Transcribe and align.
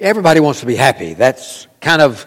everybody 0.00 0.40
wants 0.40 0.60
to 0.60 0.66
be 0.66 0.76
happy. 0.76 1.14
That's 1.14 1.66
kind 1.80 2.00
of 2.00 2.26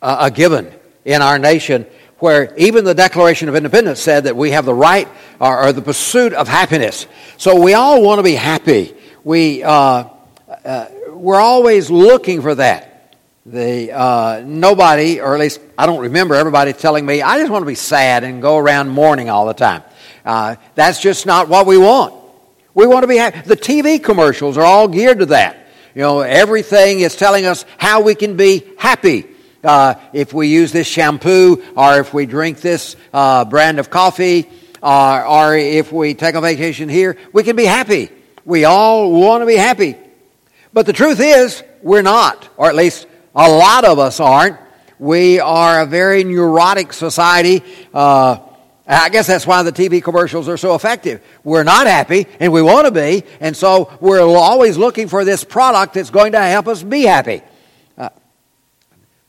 a, 0.00 0.30
given 0.30 0.72
in 1.04 1.22
our 1.22 1.38
nation, 1.38 1.86
where 2.18 2.54
even 2.56 2.84
the 2.84 2.94
Declaration 2.94 3.48
of 3.48 3.54
Independence 3.54 4.00
said 4.00 4.24
that 4.24 4.36
we 4.36 4.50
have 4.52 4.64
the 4.64 4.74
right 4.74 5.08
or, 5.40 5.66
or 5.66 5.72
the 5.72 5.82
pursuit 5.82 6.32
of 6.32 6.48
happiness. 6.48 7.06
So 7.36 7.60
we 7.60 7.74
all 7.74 8.02
want 8.02 8.18
to 8.18 8.22
be 8.22 8.34
happy. 8.34 8.94
We, 9.22 9.62
uh, 9.62 10.04
uh, 10.64 10.86
we're 11.10 11.40
always 11.40 11.90
looking 11.90 12.42
for 12.42 12.54
that. 12.54 13.16
The, 13.46 13.92
uh, 13.92 14.42
nobody, 14.44 15.20
or 15.20 15.34
at 15.34 15.40
least 15.40 15.60
I 15.76 15.86
don't 15.86 16.00
remember 16.00 16.34
everybody 16.34 16.72
telling 16.72 17.06
me, 17.06 17.22
I 17.22 17.38
just 17.38 17.50
want 17.50 17.62
to 17.62 17.66
be 17.66 17.74
sad 17.74 18.24
and 18.24 18.42
go 18.42 18.58
around 18.58 18.90
mourning 18.90 19.30
all 19.30 19.46
the 19.46 19.54
time. 19.54 19.82
Uh, 20.24 20.56
that's 20.74 21.00
just 21.00 21.24
not 21.24 21.48
what 21.48 21.66
we 21.66 21.78
want. 21.78 22.14
We 22.74 22.86
want 22.86 23.04
to 23.04 23.08
be 23.08 23.16
happy. 23.16 23.40
The 23.40 23.56
TV 23.56 24.02
commercials 24.02 24.58
are 24.58 24.64
all 24.64 24.86
geared 24.86 25.20
to 25.20 25.26
that. 25.26 25.67
You 25.98 26.04
know, 26.04 26.20
everything 26.20 27.00
is 27.00 27.16
telling 27.16 27.44
us 27.44 27.64
how 27.76 28.02
we 28.02 28.14
can 28.14 28.36
be 28.36 28.62
happy. 28.78 29.26
Uh, 29.64 29.94
if 30.12 30.32
we 30.32 30.46
use 30.46 30.70
this 30.70 30.86
shampoo, 30.86 31.60
or 31.74 31.98
if 31.98 32.14
we 32.14 32.24
drink 32.24 32.60
this 32.60 32.94
uh, 33.12 33.44
brand 33.44 33.80
of 33.80 33.90
coffee, 33.90 34.48
uh, 34.80 35.24
or 35.28 35.56
if 35.56 35.90
we 35.90 36.14
take 36.14 36.36
a 36.36 36.40
vacation 36.40 36.88
here, 36.88 37.16
we 37.32 37.42
can 37.42 37.56
be 37.56 37.64
happy. 37.64 38.10
We 38.44 38.64
all 38.64 39.10
want 39.10 39.42
to 39.42 39.46
be 39.46 39.56
happy. 39.56 39.96
But 40.72 40.86
the 40.86 40.92
truth 40.92 41.18
is, 41.18 41.64
we're 41.82 42.02
not, 42.02 42.48
or 42.56 42.68
at 42.68 42.76
least 42.76 43.08
a 43.34 43.50
lot 43.50 43.84
of 43.84 43.98
us 43.98 44.20
aren't. 44.20 44.56
We 45.00 45.40
are 45.40 45.80
a 45.80 45.86
very 45.86 46.22
neurotic 46.22 46.92
society. 46.92 47.64
Uh, 47.92 48.38
I 48.88 49.10
guess 49.10 49.26
that's 49.26 49.46
why 49.46 49.62
the 49.62 49.72
TV 49.72 50.02
commercials 50.02 50.48
are 50.48 50.56
so 50.56 50.74
effective. 50.74 51.22
We're 51.44 51.62
not 51.62 51.86
happy, 51.86 52.26
and 52.40 52.54
we 52.54 52.62
want 52.62 52.86
to 52.86 52.90
be, 52.90 53.22
and 53.38 53.54
so 53.54 53.92
we're 54.00 54.22
always 54.22 54.78
looking 54.78 55.08
for 55.08 55.26
this 55.26 55.44
product 55.44 55.92
that's 55.92 56.08
going 56.08 56.32
to 56.32 56.40
help 56.40 56.68
us 56.68 56.82
be 56.82 57.02
happy. 57.02 57.42
Uh, 57.98 58.08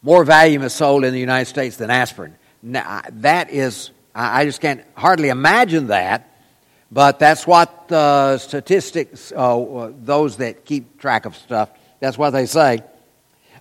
more 0.01 0.23
Valium 0.23 0.63
is 0.63 0.73
sold 0.73 1.03
in 1.03 1.13
the 1.13 1.19
United 1.19 1.47
States 1.47 1.75
than 1.75 1.89
aspirin. 1.89 2.35
Now, 2.63 3.01
that 3.11 3.49
is, 3.49 3.91
I 4.15 4.45
just 4.45 4.61
can't 4.61 4.81
hardly 4.95 5.27
imagine 5.27 5.87
that, 5.87 6.33
but 6.89 7.19
that's 7.19 7.45
what 7.45 7.89
the 7.89 8.37
statistics, 8.37 9.33
uh, 9.35 9.91
those 10.01 10.37
that 10.37 10.63
keep 10.63 11.01
track 11.01 11.25
of 11.25 11.35
stuff, 11.35 11.69
that's 11.99 12.17
what 12.17 12.29
they 12.29 12.45
say. 12.45 12.81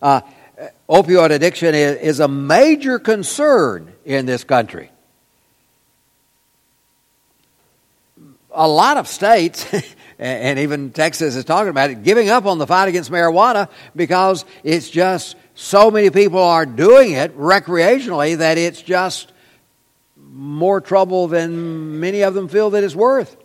Uh, 0.01 0.21
opioid 0.89 1.31
addiction 1.31 1.75
is, 1.75 1.97
is 1.97 2.21
a 2.21 2.29
major 2.29 3.01
concern 3.01 3.93
in 4.05 4.27
this 4.27 4.45
country. 4.45 4.93
A 8.59 8.67
lot 8.67 8.97
of 8.97 9.07
states, 9.07 9.67
and 10.19 10.59
even 10.59 10.91
Texas 10.91 11.37
is 11.37 11.45
talking 11.45 11.71
about 11.71 11.91
it, 11.91 12.03
giving 12.03 12.29
up 12.29 12.45
on 12.45 12.59
the 12.59 12.67
fight 12.67 12.89
against 12.89 13.11
marijuana 13.11 13.69
because 13.95 14.45
it's 14.65 14.91
just 14.91 15.37
so 15.55 15.91
many 15.91 16.11
people 16.11 16.41
are 16.41 16.67
doing 16.67 17.13
it 17.13 17.39
recreationally 17.39 18.37
that 18.39 18.59
it's 18.59 18.83
just 18.83 19.33
more 20.17 20.81
trouble 20.81 21.29
than 21.29 22.01
many 22.01 22.23
of 22.23 22.35
them 22.35 22.49
feel 22.49 22.71
that 22.71 22.85
it's 22.85 22.95
worth. 22.95 23.37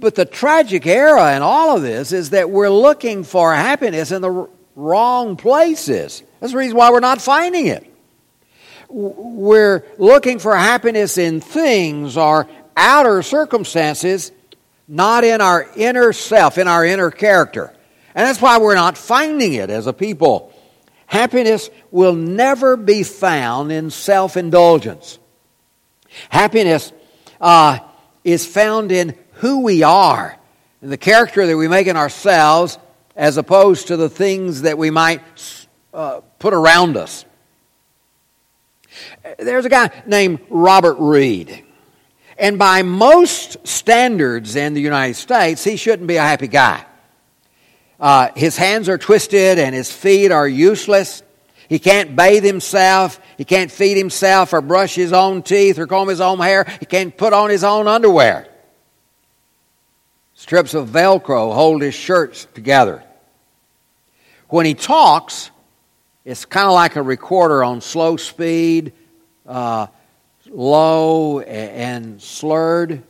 But 0.00 0.14
the 0.14 0.24
tragic 0.24 0.86
era 0.86 1.34
in 1.34 1.42
all 1.42 1.76
of 1.76 1.82
this 1.82 2.12
is 2.12 2.30
that 2.30 2.48
we're 2.50 2.70
looking 2.70 3.24
for 3.24 3.52
happiness 3.52 4.12
in 4.12 4.22
the 4.22 4.48
wrong 4.76 5.36
places. 5.36 6.22
That's 6.38 6.52
the 6.52 6.58
reason 6.58 6.76
why 6.76 6.92
we're 6.92 7.00
not 7.00 7.20
finding 7.20 7.66
it. 7.66 7.84
We're 8.88 9.84
looking 9.98 10.38
for 10.38 10.56
happiness 10.56 11.18
in 11.18 11.40
things 11.40 12.16
or 12.16 12.48
outer 12.78 13.22
circumstances, 13.22 14.32
not 14.86 15.24
in 15.24 15.42
our 15.42 15.68
inner 15.76 16.12
self, 16.14 16.56
in 16.56 16.68
our 16.68 16.84
inner 16.86 17.10
character. 17.10 17.74
And 18.14 18.26
that's 18.26 18.40
why 18.40 18.58
we're 18.58 18.74
not 18.74 18.96
finding 18.96 19.52
it 19.52 19.68
as 19.68 19.86
a 19.86 19.92
people. 19.92 20.52
Happiness 21.06 21.68
will 21.90 22.14
never 22.14 22.76
be 22.76 23.02
found 23.02 23.72
in 23.72 23.90
self 23.90 24.36
indulgence. 24.36 25.18
Happiness 26.30 26.92
uh, 27.40 27.78
is 28.24 28.46
found 28.46 28.92
in 28.92 29.14
who 29.34 29.62
we 29.62 29.82
are, 29.82 30.38
in 30.82 30.90
the 30.90 30.96
character 30.96 31.46
that 31.46 31.56
we 31.56 31.68
make 31.68 31.86
in 31.86 31.96
ourselves, 31.96 32.78
as 33.16 33.36
opposed 33.36 33.88
to 33.88 33.96
the 33.96 34.08
things 34.08 34.62
that 34.62 34.78
we 34.78 34.90
might 34.90 35.22
uh, 35.92 36.20
put 36.38 36.54
around 36.54 36.96
us. 36.96 37.24
There's 39.38 39.64
a 39.64 39.70
guy 39.70 39.90
named 40.06 40.40
Robert 40.48 40.96
Reed. 40.98 41.64
And 42.38 42.58
by 42.58 42.82
most 42.82 43.66
standards 43.66 44.54
in 44.54 44.74
the 44.74 44.80
United 44.80 45.14
States, 45.14 45.64
he 45.64 45.76
shouldn't 45.76 46.06
be 46.06 46.16
a 46.16 46.22
happy 46.22 46.46
guy. 46.46 46.84
Uh, 47.98 48.28
his 48.36 48.56
hands 48.56 48.88
are 48.88 48.98
twisted 48.98 49.58
and 49.58 49.74
his 49.74 49.90
feet 49.90 50.30
are 50.30 50.46
useless. 50.46 51.22
He 51.68 51.80
can't 51.80 52.14
bathe 52.14 52.44
himself. 52.44 53.20
He 53.36 53.44
can't 53.44 53.72
feed 53.72 53.96
himself 53.96 54.52
or 54.52 54.60
brush 54.60 54.94
his 54.94 55.12
own 55.12 55.42
teeth 55.42 55.78
or 55.78 55.88
comb 55.88 56.08
his 56.08 56.20
own 56.20 56.38
hair. 56.38 56.64
He 56.78 56.86
can't 56.86 57.16
put 57.16 57.32
on 57.32 57.50
his 57.50 57.64
own 57.64 57.88
underwear. 57.88 58.46
Strips 60.34 60.74
of 60.74 60.88
Velcro 60.88 61.52
hold 61.52 61.82
his 61.82 61.94
shirts 61.94 62.46
together. 62.54 63.02
When 64.48 64.64
he 64.64 64.74
talks, 64.74 65.50
it's 66.24 66.44
kind 66.44 66.68
of 66.68 66.72
like 66.74 66.94
a 66.94 67.02
recorder 67.02 67.64
on 67.64 67.80
slow 67.80 68.16
speed. 68.16 68.92
Uh, 69.44 69.88
low 70.50 71.40
and 71.40 72.20
slurred. 72.22 73.02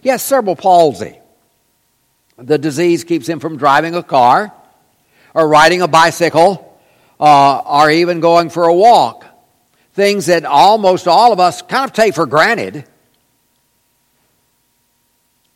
He 0.00 0.08
has 0.08 0.22
cerebral 0.22 0.56
palsy. 0.56 1.18
The 2.36 2.58
disease 2.58 3.04
keeps 3.04 3.28
him 3.28 3.40
from 3.40 3.56
driving 3.56 3.94
a 3.94 4.02
car 4.02 4.52
or 5.34 5.48
riding 5.48 5.82
a 5.82 5.88
bicycle 5.88 6.80
uh, 7.18 7.58
or 7.58 7.90
even 7.90 8.20
going 8.20 8.50
for 8.50 8.64
a 8.64 8.74
walk. 8.74 9.26
Things 9.92 10.26
that 10.26 10.44
almost 10.44 11.06
all 11.06 11.32
of 11.32 11.40
us 11.40 11.62
kind 11.62 11.84
of 11.84 11.92
take 11.92 12.14
for 12.14 12.26
granted. 12.26 12.84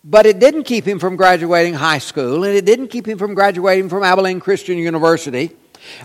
But 0.05 0.27
it 0.27 0.39
didn't 0.39 0.65
keep 0.65 0.87
him 0.87 0.99
from 0.99 1.17
graduating 1.17 1.73
high 1.73 1.99
school, 1.99 2.45
and 2.45 2.55
it 2.55 2.67
didn't 2.67 2.89
keep 2.89 3.09
him 3.09 3.17
from 3.17 3.33
graduating 3.33 3.89
from 3.89 4.03
Abilene 4.03 4.39
Christian 4.39 4.77
University 4.77 5.53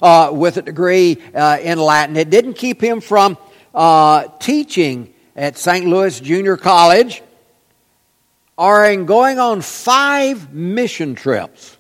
uh, 0.01 0.29
with 0.31 0.55
a 0.55 0.61
degree 0.61 1.17
uh, 1.35 1.57
in 1.61 1.77
Latin. 1.77 2.15
It 2.15 2.29
didn't 2.29 2.53
keep 2.53 2.81
him 2.81 3.01
from 3.01 3.37
uh, 3.73 4.27
teaching 4.39 5.13
at 5.35 5.57
St. 5.57 5.85
Louis 5.85 6.19
Junior 6.19 6.57
College 6.57 7.21
are 8.57 8.91
in 8.91 9.05
going 9.05 9.39
on 9.39 9.61
five 9.61 10.53
mission 10.53 11.15
trips 11.15 11.77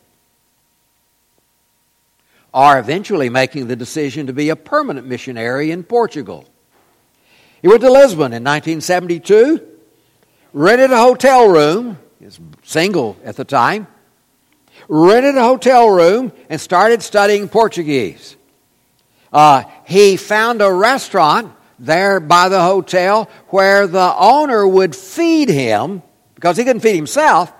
are 2.53 2.79
eventually 2.79 3.29
making 3.29 3.67
the 3.67 3.75
decision 3.75 4.27
to 4.27 4.33
be 4.33 4.49
a 4.49 4.55
permanent 4.55 5.05
missionary 5.05 5.71
in 5.71 5.83
Portugal. 5.83 6.45
He 7.61 7.67
went 7.67 7.81
to 7.81 7.91
Lisbon 7.91 8.33
in 8.33 8.43
1972, 8.43 9.61
rented 10.53 10.91
a 10.91 10.97
hotel 10.97 11.47
room, 11.49 11.97
he 12.17 12.25
was 12.25 12.39
single 12.63 13.17
at 13.23 13.35
the 13.35 13.45
time, 13.45 13.87
rented 14.87 15.35
a 15.35 15.43
hotel 15.43 15.89
room, 15.89 16.31
and 16.49 16.59
started 16.59 17.03
studying 17.03 17.49
Portuguese. 17.49 18.35
Uh, 19.31 19.63
he 19.85 20.17
found 20.17 20.61
a 20.61 20.71
restaurant 20.71 21.53
there 21.79 22.19
by 22.19 22.49
the 22.49 22.61
hotel 22.61 23.29
where 23.47 23.87
the 23.87 24.15
owner 24.17 24.67
would 24.67 24.95
feed 24.95 25.49
him, 25.49 26.01
because 26.35 26.57
he 26.57 26.63
couldn't 26.63 26.81
feed 26.81 26.95
himself, 26.95 27.51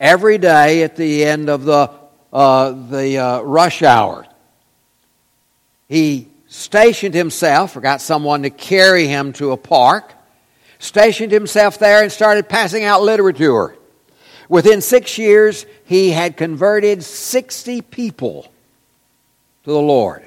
every 0.00 0.38
day 0.38 0.82
at 0.82 0.96
the 0.96 1.24
end 1.24 1.48
of 1.48 1.64
the, 1.64 1.90
uh, 2.32 2.70
the 2.70 3.18
uh, 3.18 3.40
rush 3.40 3.82
hour. 3.82 4.26
He 5.88 6.28
stationed 6.46 7.14
himself, 7.14 7.76
or 7.76 7.80
got 7.80 8.00
someone 8.00 8.42
to 8.42 8.50
carry 8.50 9.06
him 9.06 9.32
to 9.34 9.52
a 9.52 9.56
park, 9.56 10.12
stationed 10.78 11.32
himself 11.32 11.78
there 11.78 12.02
and 12.02 12.12
started 12.12 12.48
passing 12.48 12.84
out 12.84 13.02
literature. 13.02 13.76
Within 14.48 14.80
six 14.80 15.18
years, 15.18 15.66
he 15.84 16.10
had 16.10 16.36
converted 16.36 17.02
60 17.02 17.82
people 17.82 18.42
to 19.64 19.70
the 19.70 19.80
Lord. 19.80 20.22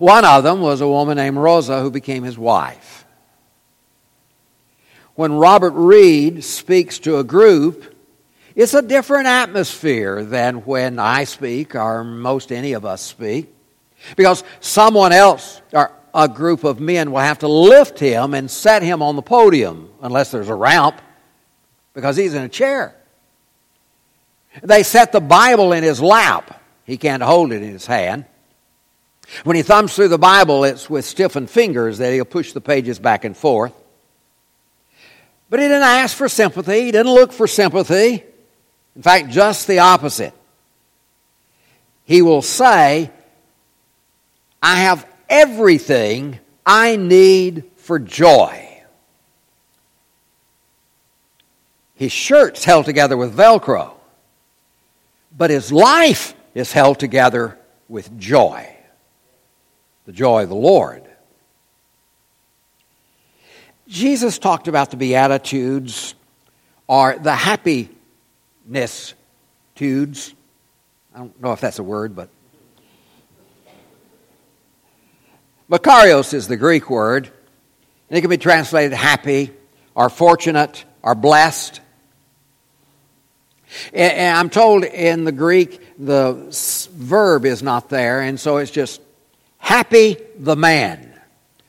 One 0.00 0.24
of 0.24 0.44
them 0.44 0.62
was 0.62 0.80
a 0.80 0.88
woman 0.88 1.18
named 1.18 1.36
Rosa 1.36 1.82
who 1.82 1.90
became 1.90 2.22
his 2.22 2.38
wife. 2.38 3.04
When 5.14 5.34
Robert 5.34 5.72
Reed 5.72 6.42
speaks 6.42 6.98
to 7.00 7.18
a 7.18 7.24
group, 7.24 7.94
it's 8.54 8.72
a 8.72 8.80
different 8.80 9.26
atmosphere 9.26 10.24
than 10.24 10.64
when 10.64 10.98
I 10.98 11.24
speak 11.24 11.74
or 11.74 12.02
most 12.02 12.50
any 12.50 12.72
of 12.72 12.86
us 12.86 13.02
speak. 13.02 13.54
Because 14.16 14.42
someone 14.60 15.12
else 15.12 15.60
or 15.74 15.92
a 16.14 16.28
group 16.28 16.64
of 16.64 16.80
men 16.80 17.12
will 17.12 17.20
have 17.20 17.40
to 17.40 17.48
lift 17.48 17.98
him 17.98 18.32
and 18.32 18.50
set 18.50 18.82
him 18.82 19.02
on 19.02 19.16
the 19.16 19.22
podium 19.22 19.90
unless 20.00 20.30
there's 20.30 20.48
a 20.48 20.54
ramp 20.54 20.98
because 21.92 22.16
he's 22.16 22.32
in 22.32 22.42
a 22.42 22.48
chair. 22.48 22.96
They 24.62 24.82
set 24.82 25.12
the 25.12 25.20
Bible 25.20 25.74
in 25.74 25.84
his 25.84 26.00
lap. 26.00 26.58
He 26.86 26.96
can't 26.96 27.22
hold 27.22 27.52
it 27.52 27.60
in 27.62 27.70
his 27.70 27.84
hand. 27.84 28.24
When 29.44 29.56
he 29.56 29.62
thumbs 29.62 29.94
through 29.94 30.08
the 30.08 30.18
Bible, 30.18 30.64
it's 30.64 30.90
with 30.90 31.04
stiffened 31.04 31.50
fingers 31.50 31.98
that 31.98 32.12
he'll 32.12 32.24
push 32.24 32.52
the 32.52 32.60
pages 32.60 32.98
back 32.98 33.24
and 33.24 33.36
forth. 33.36 33.72
But 35.48 35.60
he 35.60 35.66
didn't 35.66 35.82
ask 35.82 36.16
for 36.16 36.28
sympathy, 36.28 36.84
he 36.84 36.92
didn't 36.92 37.12
look 37.12 37.32
for 37.32 37.46
sympathy. 37.46 38.24
In 38.96 39.02
fact, 39.02 39.30
just 39.30 39.66
the 39.66 39.78
opposite. 39.78 40.34
He 42.04 42.22
will 42.22 42.42
say, 42.42 43.10
I 44.62 44.76
have 44.80 45.06
everything 45.28 46.38
I 46.66 46.96
need 46.96 47.64
for 47.76 47.98
joy. 47.98 48.82
His 51.94 52.10
shirt's 52.10 52.64
held 52.64 52.84
together 52.84 53.16
with 53.16 53.36
Velcro, 53.36 53.92
but 55.36 55.50
his 55.50 55.70
life 55.70 56.34
is 56.54 56.72
held 56.72 56.98
together 56.98 57.58
with 57.88 58.18
joy 58.18 58.76
the 60.06 60.12
joy 60.12 60.44
of 60.44 60.48
the 60.48 60.54
Lord. 60.54 61.04
Jesus 63.88 64.38
talked 64.38 64.68
about 64.68 64.90
the 64.90 64.96
Beatitudes 64.96 66.14
or 66.86 67.16
the 67.18 67.34
happiness 67.34 69.14
tudes. 69.74 70.34
I 71.14 71.18
don't 71.18 71.40
know 71.42 71.52
if 71.52 71.60
that's 71.60 71.78
a 71.78 71.82
word, 71.82 72.14
but. 72.14 72.28
Makarios 75.68 76.34
is 76.34 76.48
the 76.48 76.56
Greek 76.56 76.90
word, 76.90 77.26
and 78.08 78.18
it 78.18 78.20
can 78.20 78.30
be 78.30 78.38
translated 78.38 78.92
happy 78.92 79.52
or 79.94 80.08
fortunate 80.08 80.84
or 81.02 81.14
blessed. 81.14 81.80
And 83.92 84.36
I'm 84.36 84.50
told 84.50 84.84
in 84.84 85.24
the 85.24 85.32
Greek 85.32 85.80
the 85.96 86.88
verb 86.92 87.44
is 87.44 87.62
not 87.62 87.88
there, 87.88 88.20
and 88.20 88.38
so 88.38 88.56
it's 88.56 88.70
just 88.70 89.00
happy 89.60 90.16
the 90.36 90.56
man. 90.56 91.14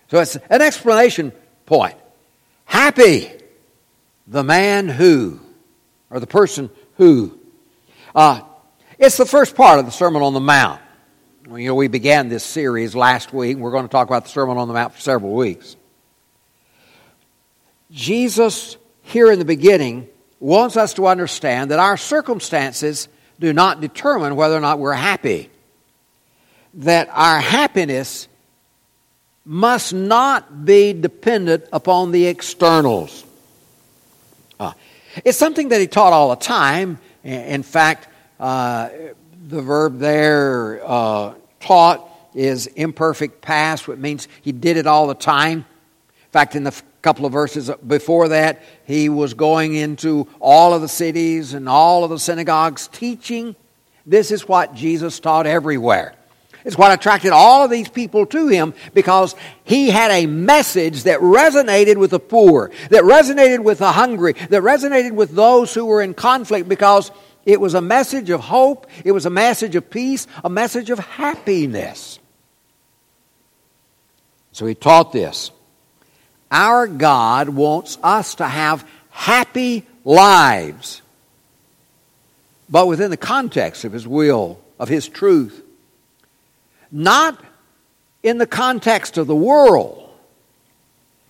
So 0.09 0.19
it's 0.19 0.35
an 0.35 0.61
explanation 0.61 1.31
point. 1.67 1.95
Happy 2.65 3.31
the 4.25 4.43
man 4.43 4.89
who, 4.89 5.39
or 6.09 6.19
the 6.19 6.27
person 6.27 6.71
who. 6.95 7.37
Uh, 8.15 8.41
it's 8.97 9.17
the 9.17 9.25
first 9.25 9.55
part 9.55 9.79
of 9.79 9.85
the 9.85 9.91
Sermon 9.91 10.21
on 10.21 10.33
the 10.33 10.39
Mount. 10.39 10.81
You 11.45 11.67
know, 11.67 11.75
we 11.75 11.87
began 11.87 12.29
this 12.29 12.43
series 12.43 12.95
last 12.95 13.33
week. 13.33 13.57
We're 13.57 13.71
going 13.71 13.85
to 13.85 13.91
talk 13.91 14.07
about 14.07 14.23
the 14.23 14.29
Sermon 14.29 14.57
on 14.57 14.67
the 14.67 14.73
Mount 14.73 14.93
for 14.93 15.01
several 15.01 15.33
weeks. 15.33 15.75
Jesus, 17.91 18.77
here 19.01 19.31
in 19.31 19.39
the 19.39 19.45
beginning, 19.45 20.07
wants 20.39 20.77
us 20.77 20.93
to 20.95 21.07
understand 21.07 21.71
that 21.71 21.79
our 21.79 21.97
circumstances 21.97 23.09
do 23.39 23.53
not 23.53 23.81
determine 23.81 24.35
whether 24.35 24.55
or 24.55 24.61
not 24.61 24.79
we're 24.79 24.93
happy. 24.93 25.49
That 26.75 27.09
our 27.11 27.39
happiness 27.39 28.27
must 29.45 29.93
not 29.93 30.65
be 30.65 30.93
dependent 30.93 31.65
upon 31.73 32.11
the 32.11 32.27
externals. 32.27 33.25
Uh, 34.59 34.73
it's 35.25 35.37
something 35.37 35.69
that 35.69 35.81
he 35.81 35.87
taught 35.87 36.13
all 36.13 36.29
the 36.29 36.35
time. 36.35 36.99
In 37.23 37.63
fact, 37.63 38.07
uh, 38.39 38.89
the 39.47 39.61
verb 39.61 39.99
there, 39.99 40.81
uh, 40.83 41.33
taught, 41.59 42.07
is 42.33 42.67
imperfect 42.67 43.41
past, 43.41 43.87
which 43.87 43.99
means 43.99 44.27
he 44.41 44.51
did 44.51 44.77
it 44.77 44.87
all 44.87 45.07
the 45.07 45.15
time. 45.15 45.59
In 45.59 46.31
fact, 46.31 46.55
in 46.55 46.63
the 46.63 46.81
couple 47.01 47.25
of 47.25 47.33
verses 47.33 47.69
before 47.85 48.29
that, 48.29 48.61
he 48.85 49.09
was 49.09 49.33
going 49.33 49.73
into 49.73 50.27
all 50.39 50.73
of 50.73 50.81
the 50.81 50.87
cities 50.87 51.53
and 51.53 51.67
all 51.67 52.03
of 52.03 52.09
the 52.09 52.19
synagogues 52.19 52.87
teaching. 52.87 53.55
This 54.05 54.31
is 54.31 54.47
what 54.47 54.75
Jesus 54.75 55.19
taught 55.19 55.47
everywhere. 55.47 56.13
It's 56.63 56.77
what 56.77 56.91
attracted 56.91 57.31
all 57.31 57.63
of 57.63 57.71
these 57.71 57.89
people 57.89 58.25
to 58.27 58.47
him 58.47 58.73
because 58.93 59.35
he 59.63 59.89
had 59.89 60.11
a 60.11 60.25
message 60.25 61.03
that 61.03 61.19
resonated 61.19 61.97
with 61.97 62.11
the 62.11 62.19
poor, 62.19 62.71
that 62.89 63.03
resonated 63.03 63.63
with 63.63 63.79
the 63.79 63.91
hungry, 63.91 64.33
that 64.33 64.61
resonated 64.61 65.13
with 65.13 65.31
those 65.31 65.73
who 65.73 65.85
were 65.85 66.01
in 66.01 66.13
conflict 66.13 66.69
because 66.69 67.11
it 67.45 67.59
was 67.59 67.73
a 67.73 67.81
message 67.81 68.29
of 68.29 68.41
hope, 68.41 68.87
it 69.03 69.11
was 69.11 69.25
a 69.25 69.31
message 69.31 69.75
of 69.75 69.89
peace, 69.89 70.27
a 70.43 70.49
message 70.49 70.89
of 70.89 70.99
happiness. 70.99 72.19
So 74.51 74.65
he 74.65 74.75
taught 74.75 75.11
this. 75.11 75.51
Our 76.51 76.85
God 76.85 77.49
wants 77.49 77.97
us 78.03 78.35
to 78.35 78.45
have 78.45 78.85
happy 79.09 79.85
lives, 80.03 81.01
but 82.69 82.87
within 82.87 83.09
the 83.09 83.17
context 83.17 83.85
of 83.85 83.93
His 83.93 84.07
will, 84.07 84.59
of 84.77 84.89
His 84.89 85.07
truth. 85.07 85.63
Not 86.91 87.43
in 88.23 88.37
the 88.37 88.45
context 88.45 89.17
of 89.17 89.27
the 89.27 89.35
world, 89.35 90.09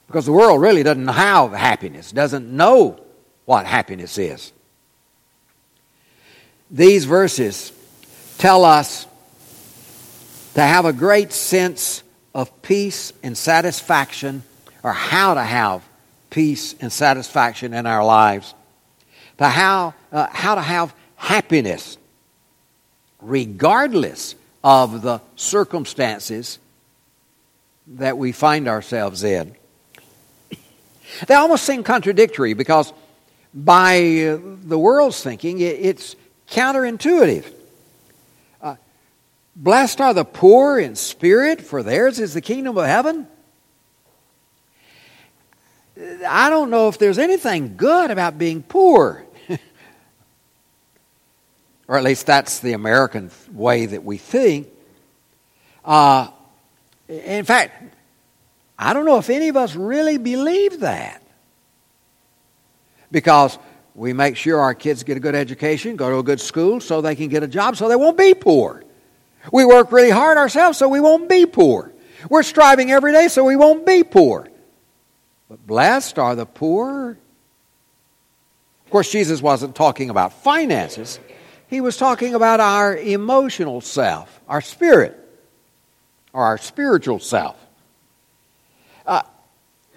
because 0.08 0.26
the 0.26 0.32
world 0.32 0.62
really 0.62 0.84
doesn't 0.84 1.08
have 1.08 1.54
happiness, 1.54 2.12
doesn't 2.12 2.52
know 2.52 3.00
what 3.46 3.66
happiness 3.66 4.18
is. 4.18 4.52
These 6.70 7.06
verses 7.06 7.72
tell 8.38 8.66
us 8.66 9.06
to 10.56 10.62
have 10.62 10.86
a 10.86 10.94
great 10.94 11.32
sense 11.32 12.04
of 12.34 12.62
peace 12.62 13.14
and 13.24 13.38
satisfaction 13.38 14.44
or 14.84 14.94
how 14.94 15.34
to 15.34 15.44
have 15.44 15.84
peace 16.30 16.76
and 16.82 16.92
satisfaction 16.92 17.74
in 17.74 17.86
our 17.86 18.04
lives, 18.04 18.54
to 19.38 19.48
how, 19.48 19.94
uh, 20.12 20.28
how 20.32 20.56
to 20.56 20.62
have 20.62 20.94
happiness 21.16 21.98
regardless 23.22 24.36
of 24.64 25.02
the 25.02 25.22
circumstances 25.36 26.60
that 27.88 28.18
we 28.18 28.32
find 28.32 28.68
ourselves 28.68 29.24
in. 29.24 29.56
They 31.28 31.34
almost 31.34 31.66
seem 31.66 31.84
contradictory 31.84 32.54
because, 32.54 32.94
by 33.54 34.00
the 34.00 34.80
world's 34.80 35.22
thinking, 35.22 35.60
it's 35.60 36.16
counterintuitive. 36.50 37.52
Uh, 38.62 38.76
Blessed 39.56 40.00
are 40.00 40.14
the 40.14 40.24
poor 40.24 40.80
in 40.80 40.96
spirit, 40.96 41.62
for 41.62 41.84
theirs 41.84 42.20
is 42.20 42.34
the 42.34 42.42
kingdom 42.42 42.78
of 42.78 42.86
heaven. 42.86 43.28
I 46.28 46.50
don't 46.50 46.70
know 46.70 46.88
if 46.88 46.98
there's 46.98 47.20
anything 47.20 47.76
good 47.78 48.10
about 48.10 48.38
being 48.38 48.64
poor. 48.64 49.26
Or 51.92 51.98
at 51.98 52.06
least 52.06 52.26
that's 52.26 52.62
the 52.62 52.72
American 52.72 53.30
way 53.52 53.86
that 53.86 54.06
we 54.06 54.16
think. 54.16 54.70
Uh, 55.84 56.30
in 57.10 57.44
fact, 57.44 57.84
I 58.80 58.94
don't 58.94 59.04
know 59.04 59.18
if 59.18 59.30
any 59.30 59.50
of 59.50 59.58
us 59.58 59.76
really 59.76 60.18
believe 60.18 60.80
that. 60.80 61.22
Because 63.12 63.60
we 63.94 64.14
make 64.14 64.38
sure 64.38 64.62
our 64.62 64.74
kids 64.74 65.04
get 65.04 65.18
a 65.18 65.20
good 65.20 65.36
education, 65.36 65.98
go 65.98 66.10
to 66.10 66.20
a 66.20 66.24
good 66.24 66.40
school 66.40 66.80
so 66.80 67.02
they 67.02 67.14
can 67.14 67.28
get 67.28 67.44
a 67.44 67.48
job 67.48 67.76
so 67.76 67.90
they 67.90 67.98
won't 67.98 68.18
be 68.18 68.36
poor. 68.36 68.86
We 69.52 69.66
work 69.66 69.92
really 69.92 70.12
hard 70.12 70.38
ourselves 70.38 70.78
so 70.78 70.88
we 70.88 71.02
won't 71.02 71.28
be 71.28 71.46
poor. 71.46 71.92
We're 72.30 72.44
striving 72.44 72.90
every 72.90 73.12
day 73.12 73.28
so 73.28 73.44
we 73.44 73.58
won't 73.58 73.86
be 73.86 74.06
poor. 74.06 74.48
But 75.50 75.68
blessed 75.68 76.18
are 76.20 76.38
the 76.38 76.46
poor. 76.46 77.18
Of 78.86 78.92
course, 78.92 79.12
Jesus 79.12 79.42
wasn't 79.42 79.76
talking 79.76 80.10
about 80.10 80.32
finances, 80.32 81.20
he 81.72 81.80
was 81.80 81.96
talking 81.96 82.36
about 82.36 82.60
our 82.60 82.96
emotional 82.98 83.80
self, 83.80 84.42
our 84.48 84.60
spirit, 84.60 85.18
or 86.34 86.44
our 86.44 86.58
spiritual 86.58 87.18
self. 87.18 87.56
Uh, 89.06 89.22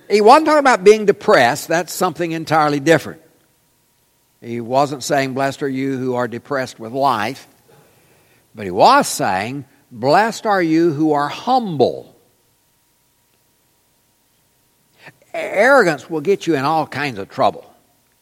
he 0.08 0.20
wasn't 0.20 0.46
talking 0.46 0.60
about 0.60 0.84
being 0.84 1.04
depressed, 1.04 1.66
that's 1.66 1.92
something 1.92 2.30
entirely 2.30 2.78
different. 2.78 3.20
He 4.40 4.60
wasn't 4.60 5.02
saying, 5.02 5.34
Blessed 5.34 5.64
are 5.64 5.68
you 5.68 5.98
who 5.98 6.14
are 6.14 6.28
depressed 6.28 6.78
with 6.78 6.92
life, 6.92 7.48
but 8.54 8.64
he 8.64 8.70
was 8.70 9.08
saying, 9.08 9.64
Blessed 9.90 10.46
are 10.46 10.62
you 10.62 10.92
who 10.92 11.12
are 11.12 11.28
humble. 11.28 12.14
arrogance 15.32 16.08
will 16.08 16.20
get 16.20 16.46
you 16.46 16.54
in 16.54 16.64
all 16.64 16.86
kinds 16.86 17.18
of 17.18 17.28
trouble. 17.28 17.73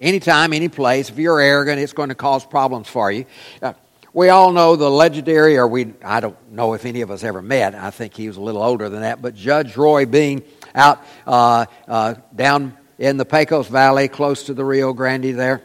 Anytime, 0.02 0.52
any 0.52 0.68
place, 0.68 1.11
if 1.11 1.18
you're 1.18 1.40
arrogant, 1.40 1.78
it's 1.78 1.92
going 1.92 2.09
to 2.09 2.16
cause 2.16 2.44
problems 2.44 2.88
for 2.88 3.12
you. 3.12 3.25
Uh, 3.62 3.75
we 4.12 4.30
all 4.30 4.52
know 4.52 4.75
the 4.75 4.90
legendary, 4.90 5.56
or 5.56 5.68
we, 5.68 5.94
I 6.04 6.18
don't 6.18 6.37
know 6.50 6.75
if 6.75 6.85
any 6.85 7.02
of 7.02 7.12
us 7.12 7.23
ever 7.23 7.40
met. 7.40 7.76
I 7.76 7.90
think 7.90 8.14
he 8.14 8.26
was 8.26 8.37
a 8.37 8.40
little 8.40 8.64
older 8.64 8.88
than 8.88 9.02
that, 9.02 9.23
but 9.23 9.37
Judge 9.37 9.76
Roy 9.76 10.04
Bean 10.04 10.42
out 10.75 11.04
uh, 11.25 11.66
uh, 11.87 12.14
down 12.35 12.76
in 12.99 13.16
the 13.16 13.25
Pecos 13.25 13.68
Valley, 13.68 14.09
close 14.09 14.42
to 14.47 14.54
the 14.54 14.64
Rio 14.64 14.92
Grande 14.92 15.38
there. 15.38 15.62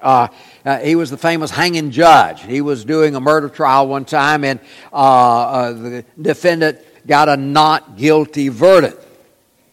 Uh, 0.00 0.28
uh, 0.64 0.78
he 0.78 0.94
was 0.94 1.10
the 1.10 1.18
famous 1.18 1.50
hanging 1.50 1.90
judge. 1.90 2.42
He 2.42 2.60
was 2.60 2.84
doing 2.84 3.16
a 3.16 3.20
murder 3.20 3.48
trial 3.48 3.88
one 3.88 4.04
time, 4.04 4.44
and 4.44 4.60
uh, 4.92 4.96
uh 4.96 5.72
the 5.72 6.04
defendant 6.20 6.78
got 7.08 7.28
a 7.28 7.36
not 7.36 7.96
guilty 7.96 8.50
verdict. 8.50 9.04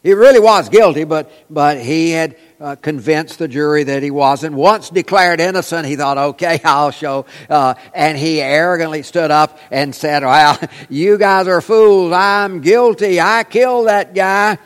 He 0.02 0.14
really 0.14 0.40
was 0.40 0.70
guilty, 0.70 1.04
but, 1.04 1.32
but 1.50 1.80
he 1.80 2.12
had 2.12 2.38
uh, 2.60 2.76
convinced 2.76 3.40
the 3.40 3.48
jury 3.48 3.84
that 3.84 4.04
he 4.04 4.12
wasn't. 4.12 4.56
Once 4.56 4.90
declared 4.90 5.40
innocent, 5.40 5.86
he 5.88 5.96
thought, 5.96 6.18
okay, 6.18 6.60
I'll 6.66 6.92
show. 6.92 7.26
Uh, 7.50 7.76
and 7.94 8.18
he 8.18 8.42
arrogantly 8.42 9.04
stood 9.04 9.32
up 9.32 9.58
and 9.72 9.96
said, 9.96 10.24
well, 10.24 10.60
you 10.90 11.18
guys 11.18 11.48
are 11.48 11.62
fools. 11.62 12.12
I'm 12.12 12.62
guilty. 12.62 13.20
I 13.22 13.44
killed 13.44 13.88
that 13.88 14.14
guy. 14.14 14.58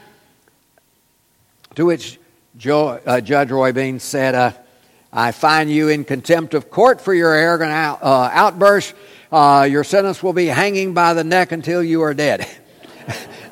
To 1.76 1.86
which 1.86 2.20
Joe, 2.58 3.00
uh, 3.06 3.22
Judge 3.22 3.52
Roy 3.52 3.72
Bean 3.72 4.00
said, 4.00 4.36
uh, 4.36 4.52
I 5.12 5.32
find 5.32 5.70
you 5.70 5.90
in 5.90 6.06
contempt 6.06 6.54
of 6.56 6.72
court 6.72 7.02
for 7.02 7.14
your 7.14 7.34
arrogant 7.34 7.72
out, 7.72 8.02
uh, 8.02 8.30
outburst. 8.32 8.96
Uh, 9.32 9.68
your 9.70 9.84
sentence 9.84 10.22
will 10.22 10.34
be 10.34 10.48
hanging 10.48 10.94
by 10.94 11.14
the 11.14 11.24
neck 11.24 11.52
until 11.52 11.84
you 11.84 12.02
are 12.04 12.14
dead. 12.14 12.48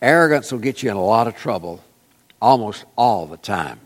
Arrogance 0.00 0.52
will 0.52 0.60
get 0.60 0.82
you 0.82 0.90
in 0.90 0.96
a 0.96 1.04
lot 1.04 1.26
of 1.26 1.36
trouble 1.36 1.82
almost 2.40 2.84
all 2.96 3.26
the 3.26 3.36
time. 3.36 3.80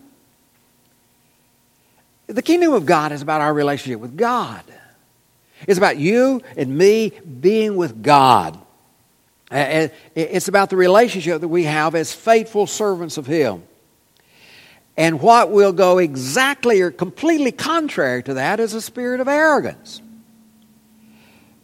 The 2.27 2.43
kingdom 2.43 2.73
of 2.73 2.87
God 2.87 3.13
is 3.13 3.23
about 3.23 3.41
our 3.41 3.53
relationship 3.53 4.01
with 4.01 4.17
God. 4.17 4.63
It's 5.67 5.79
about 5.79 5.97
you 5.97 6.43
and 6.57 6.77
me 6.77 7.13
being 7.41 7.77
with 7.77 8.03
God. 8.03 8.59
It's 9.51 10.49
about 10.49 10.71
the 10.71 10.77
relationship 10.77 11.41
that 11.41 11.49
we 11.49 11.65
have 11.65 11.95
as 11.95 12.13
faithful 12.13 12.67
servants 12.67 13.19
of 13.19 13.27
Him. 13.27 13.63
And 14.97 15.21
what 15.21 15.51
will 15.51 15.73
go 15.73 15.99
exactly 15.99 16.81
or 16.81 16.91
completely 16.91 17.53
contrary 17.53 18.23
to 18.25 18.35
that 18.35 18.61
is 18.61 18.75
a 18.75 18.81
spirit 18.81 19.21
of 19.21 19.29
arrogance. 19.29 20.03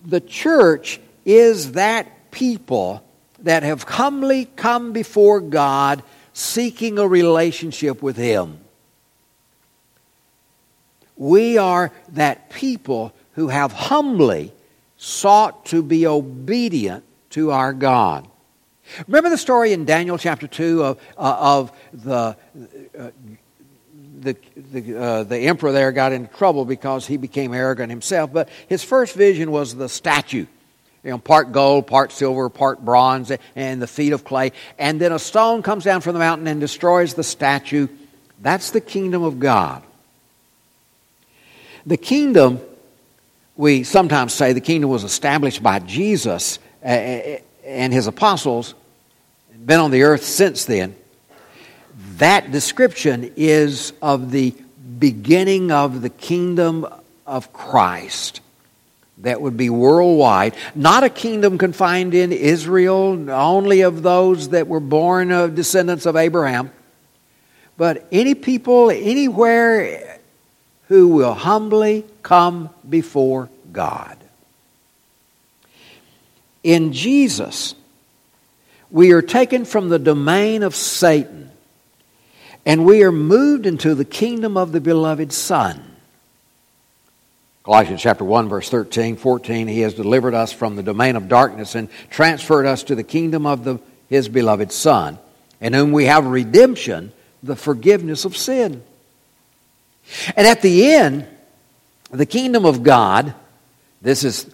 The 0.05 0.21
church 0.21 1.01
is 1.25 1.73
that 1.73 2.31
people 2.31 3.03
that 3.41 3.63
have 3.63 3.85
humbly 3.85 4.47
come 4.57 4.93
before 4.93 5.41
God 5.41 6.03
seeking 6.33 6.99
a 6.99 7.07
relationship 7.07 8.03
with 8.03 8.17
Him. 8.17 8.59
We 11.17 11.59
are 11.59 11.91
that 12.11 12.51
people 12.51 13.13
who 13.33 13.49
have 13.49 13.73
humbly 13.73 14.53
sought 14.97 15.67
to 15.67 15.83
be 15.83 16.07
obedient 16.07 17.05
to 17.31 17.51
our 17.51 17.73
God. 17.73 18.27
Remember 19.07 19.29
the 19.31 19.39
story 19.39 19.73
in 19.73 19.85
Daniel 19.85 20.17
chapter 20.17 20.47
2 20.47 20.83
of, 20.83 21.01
uh, 21.17 21.37
of 21.39 21.73
the, 21.93 22.37
uh, 22.99 23.11
the, 24.21 24.37
the, 24.57 24.99
uh, 24.99 25.23
the 25.25 25.39
emperor 25.39 25.73
there 25.73 25.93
got 25.93 26.13
into 26.13 26.33
trouble 26.35 26.65
because 26.65 27.07
he 27.07 27.17
became 27.17 27.53
arrogant 27.53 27.91
himself, 27.91 28.33
but 28.33 28.49
his 28.69 28.83
first 28.83 29.15
vision 29.15 29.51
was 29.51 29.75
the 29.75 29.89
statue. 29.89 30.47
You 31.09 31.15
know, 31.15 31.19
part 31.19 31.53
gold, 31.53 31.87
part 31.87 32.13
silver, 32.13 32.51
part 32.51 32.85
bronze, 32.85 33.33
and 33.57 33.81
the 33.81 33.87
feet 33.87 34.13
of 34.13 34.25
clay. 34.25 34.53
And 34.79 35.01
then 35.01 35.11
a 35.11 35.19
stone 35.19 35.63
comes 35.63 35.83
down 35.83 36.03
from 36.03 36.13
the 36.13 36.19
mountain 36.19 36.47
and 36.47 36.61
destroys 36.61 37.15
the 37.15 37.25
statue. 37.25 37.89
That's 38.43 38.73
the 38.73 38.83
kingdom 38.83 39.23
of 39.23 39.41
God. 39.41 39.83
The 41.87 41.97
kingdom, 41.97 42.61
we 43.57 43.85
sometimes 43.85 44.35
say 44.35 44.53
the 44.53 44.61
kingdom 44.61 44.91
was 44.91 45.03
established 45.03 45.63
by 45.63 45.79
Jesus 45.79 46.59
eh, 46.83 46.93
eh, 46.93 47.39
and 47.65 47.91
his 47.91 48.07
apostles, 48.07 48.75
been 49.65 49.81
on 49.81 49.91
the 49.91 50.03
earth 50.03 50.25
since 50.25 50.67
then. 50.67 50.95
That 52.19 52.53
description 52.53 53.33
is 53.35 53.95
of 54.03 54.31
the 54.31 54.55
beginning 54.99 55.73
of 55.73 56.03
the 56.03 56.11
kingdom 56.11 56.87
of 57.27 57.51
Christ 57.55 58.43
that 59.23 59.41
would 59.41 59.57
be 59.57 59.71
worldwide, 59.71 60.55
not 60.75 61.05
a 61.05 61.09
kingdom 61.09 61.59
confined 61.59 62.15
in 62.15 62.33
Israel, 62.33 63.31
only 63.31 63.81
of 63.81 64.03
those 64.03 64.51
that 64.51 64.69
were 64.69 64.81
born 64.81 65.33
of 65.33 65.55
descendants 65.55 66.07
of 66.07 66.17
Abraham, 66.17 66.71
but 67.77 68.07
any 68.13 68.35
people 68.35 68.91
anywhere 68.91 70.21
who 70.89 71.09
will 71.09 71.35
humbly 71.35 72.05
come 72.23 72.71
before 72.89 73.49
God. 73.73 74.17
In 76.63 76.93
Jesus, 76.93 77.75
we 78.91 79.13
are 79.13 79.23
taken 79.23 79.65
from 79.65 79.89
the 79.89 79.99
domain 79.99 80.63
of 80.63 80.75
Satan 80.75 81.51
and 82.69 82.85
we 82.85 83.03
are 83.03 83.13
moved 83.13 83.65
into 83.65 83.95
the 83.95 84.05
kingdom 84.05 84.57
of 84.57 84.73
the 84.73 84.81
beloved 84.81 85.33
Son. 85.33 85.88
Colossians 87.69 88.01
chapter 88.01 88.25
1 88.25 88.49
verse 88.49 88.71
13, 88.71 89.17
14, 89.17 89.69
he 89.69 89.81
has 89.81 89.93
delivered 89.93 90.33
us 90.33 90.55
from 90.55 90.75
the 90.75 90.83
domain 90.83 91.17
of 91.17 91.29
darkness 91.29 91.75
and 91.75 91.91
transferred 92.09 92.65
us 92.65 92.83
to 92.85 92.95
the 92.95 93.03
kingdom 93.03 93.45
of 93.45 93.63
the, 93.63 93.79
his 94.09 94.27
beloved 94.27 94.73
Son, 94.73 95.19
in 95.61 95.75
whom 95.75 95.93
we 95.93 96.07
have 96.07 96.25
redemption, 96.25 97.13
the 97.43 97.57
forgiveness 97.57 98.25
of 98.25 98.35
sin. 98.39 98.83
And 100.35 100.47
at 100.47 100.63
the 100.63 100.95
end, 100.95 101.27
the 102.11 102.25
kingdom 102.25 102.65
of 102.65 102.83
God, 102.83 103.35
this 104.01 104.25
is 104.25 104.51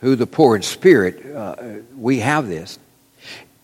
who 0.00 0.16
the 0.16 0.26
poor 0.26 0.56
in 0.56 0.62
spirit, 0.62 1.24
uh, 1.24 1.54
we 1.96 2.18
have 2.18 2.48
this. 2.48 2.80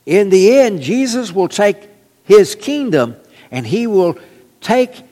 In 0.07 0.31
the 0.31 0.61
end, 0.61 0.81
Jesus 0.81 1.33
will 1.33 1.49
take 1.49 1.89
his 2.23 2.55
kingdom 2.55 3.17
and 3.51 3.67
he 3.67 3.89
will 3.89 4.17
take 4.61 5.03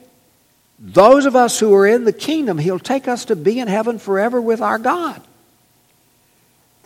those 0.83 1.27
of 1.27 1.35
us 1.35 1.59
who 1.59 1.73
are 1.75 1.85
in 1.85 2.05
the 2.05 2.13
kingdom, 2.13 2.57
He'll 2.57 2.79
take 2.79 3.07
us 3.07 3.25
to 3.25 3.35
be 3.35 3.59
in 3.59 3.67
heaven 3.67 3.99
forever 3.99 4.41
with 4.41 4.61
our 4.61 4.79
God. 4.79 5.21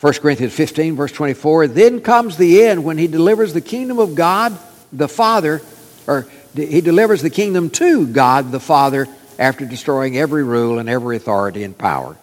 1 0.01 0.13
Corinthians 0.15 0.53
15, 0.53 0.97
verse 0.97 1.13
24 1.13 1.67
Then 1.67 2.01
comes 2.01 2.35
the 2.35 2.63
end 2.63 2.83
when 2.83 2.97
He 2.97 3.07
delivers 3.07 3.53
the 3.53 3.61
kingdom 3.61 3.97
of 3.97 4.13
God 4.13 4.57
the 4.91 5.07
Father, 5.07 5.61
or 6.07 6.27
He 6.53 6.81
delivers 6.81 7.21
the 7.21 7.29
kingdom 7.29 7.69
to 7.71 8.05
God 8.05 8.51
the 8.51 8.59
Father 8.59 9.07
after 9.39 9.65
destroying 9.65 10.17
every 10.17 10.43
rule 10.43 10.77
and 10.77 10.89
every 10.89 11.15
authority 11.15 11.63
and 11.63 11.77
power. 11.77 12.17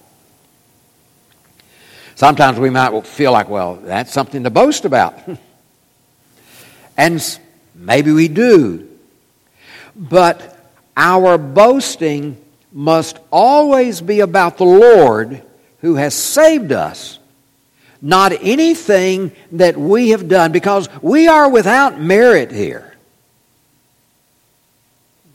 Sometimes 2.16 2.58
we 2.58 2.68
might 2.68 3.06
feel 3.06 3.32
like, 3.32 3.48
well, 3.48 3.76
that's 3.76 4.12
something 4.12 4.44
to 4.44 4.50
boast 4.50 4.84
about. 4.84 5.18
and 6.98 7.38
maybe 7.74 8.12
we 8.12 8.28
do. 8.28 8.88
But 9.96 10.51
our 10.96 11.38
boasting 11.38 12.36
must 12.72 13.18
always 13.30 14.00
be 14.00 14.20
about 14.20 14.58
the 14.58 14.64
Lord 14.64 15.42
who 15.80 15.96
has 15.96 16.14
saved 16.14 16.72
us, 16.72 17.18
not 18.00 18.32
anything 18.32 19.32
that 19.52 19.76
we 19.76 20.10
have 20.10 20.28
done, 20.28 20.52
because 20.52 20.88
we 21.02 21.28
are 21.28 21.48
without 21.48 22.00
merit 22.00 22.50
here. 22.50 22.94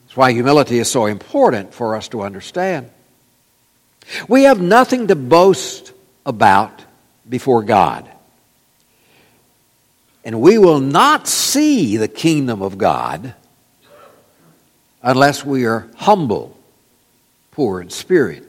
That's 0.06 0.18
why 0.18 0.32
humility 0.34 0.80
is 0.80 0.90
so 0.90 1.06
important 1.06 1.74
for 1.74 1.96
us 1.96 2.08
to 2.10 2.22
understand. 2.22 2.90
We 4.28 4.44
have 4.44 4.62
nothing 4.62 5.08
to 5.08 5.16
boast 5.16 5.92
about 6.26 6.84
before 7.28 7.64
God. 7.64 8.10
And 10.24 10.42
we 10.42 10.58
will 10.58 10.80
not 10.80 11.28
see 11.28 11.98
the 11.98 12.08
kingdom 12.08 12.62
of 12.62 12.78
God 12.78 13.34
unless 15.08 15.46
we 15.46 15.66
are 15.66 15.88
humble, 15.96 16.56
poor 17.52 17.80
in 17.80 17.90
spirit. 17.90 18.44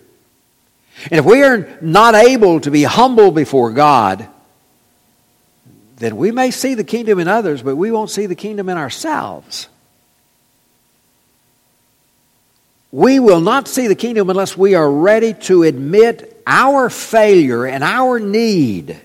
And 1.05 1.21
if 1.21 1.25
we 1.25 1.45
are 1.45 1.79
not 1.81 2.17
able 2.17 2.59
to 2.61 2.71
be 2.73 2.83
humble 2.83 3.31
before 3.31 3.71
God, 3.71 4.27
then 5.99 6.17
we 6.17 6.33
may 6.33 6.51
see 6.51 6.75
the 6.75 6.83
kingdom 6.83 7.21
in 7.21 7.29
others, 7.29 7.63
but 7.63 7.77
we 7.77 7.93
won't 7.93 8.11
see 8.11 8.27
the 8.27 8.35
kingdom 8.35 8.69
in 8.69 8.77
ourselves. 8.77 9.69
We 12.91 13.21
will 13.21 13.41
not 13.41 13.69
see 13.69 13.87
the 13.87 13.95
kingdom 13.95 14.29
unless 14.29 14.57
we 14.57 14.75
are 14.75 14.91
ready 14.91 15.35
to 15.35 15.63
admit 15.63 16.43
our 16.45 16.91
failure 16.91 17.67
and 17.67 17.85
our 17.85 18.19
need, 18.19 19.01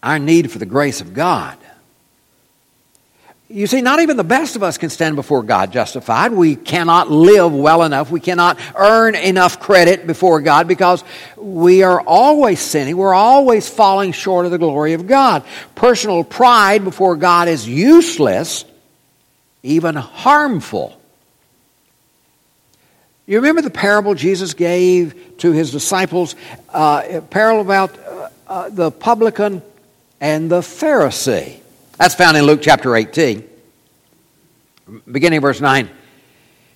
our 0.00 0.20
need 0.20 0.52
for 0.52 0.60
the 0.60 0.66
grace 0.66 1.00
of 1.00 1.12
God. 1.12 1.58
You 3.52 3.66
see, 3.66 3.82
not 3.82 4.00
even 4.00 4.16
the 4.16 4.24
best 4.24 4.56
of 4.56 4.62
us 4.62 4.78
can 4.78 4.88
stand 4.88 5.14
before 5.14 5.42
God 5.42 5.74
justified. 5.74 6.32
We 6.32 6.56
cannot 6.56 7.10
live 7.10 7.52
well 7.52 7.82
enough. 7.82 8.10
We 8.10 8.18
cannot 8.18 8.58
earn 8.74 9.14
enough 9.14 9.60
credit 9.60 10.06
before 10.06 10.40
God 10.40 10.66
because 10.66 11.04
we 11.36 11.82
are 11.82 12.00
always 12.00 12.60
sinning. 12.60 12.96
We're 12.96 13.12
always 13.12 13.68
falling 13.68 14.12
short 14.12 14.46
of 14.46 14.52
the 14.52 14.58
glory 14.58 14.94
of 14.94 15.06
God. 15.06 15.44
Personal 15.74 16.24
pride 16.24 16.82
before 16.82 17.14
God 17.14 17.46
is 17.48 17.68
useless, 17.68 18.64
even 19.62 19.96
harmful. 19.96 20.98
You 23.26 23.36
remember 23.36 23.60
the 23.60 23.68
parable 23.68 24.14
Jesus 24.14 24.54
gave 24.54 25.36
to 25.38 25.52
his 25.52 25.70
disciples, 25.72 26.36
uh, 26.70 27.02
a 27.06 27.20
parable 27.20 27.60
about 27.60 27.98
uh, 27.98 28.28
uh, 28.48 28.68
the 28.70 28.90
publican 28.90 29.60
and 30.22 30.50
the 30.50 30.60
Pharisee. 30.60 31.61
That's 32.02 32.16
found 32.16 32.36
in 32.36 32.42
Luke 32.46 32.58
chapter 32.60 32.96
18, 32.96 33.48
beginning 35.08 35.40
verse 35.40 35.60
9. 35.60 35.88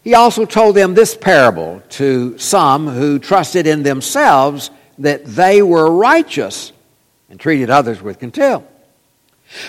He 0.04 0.14
also 0.14 0.44
told 0.44 0.76
them 0.76 0.94
this 0.94 1.16
parable 1.16 1.82
to 1.88 2.38
some 2.38 2.86
who 2.86 3.18
trusted 3.18 3.66
in 3.66 3.82
themselves 3.82 4.70
that 4.98 5.24
they 5.24 5.62
were 5.62 5.90
righteous 5.90 6.70
and 7.28 7.40
treated 7.40 7.70
others 7.70 8.00
with 8.00 8.20
contempt. 8.20 8.70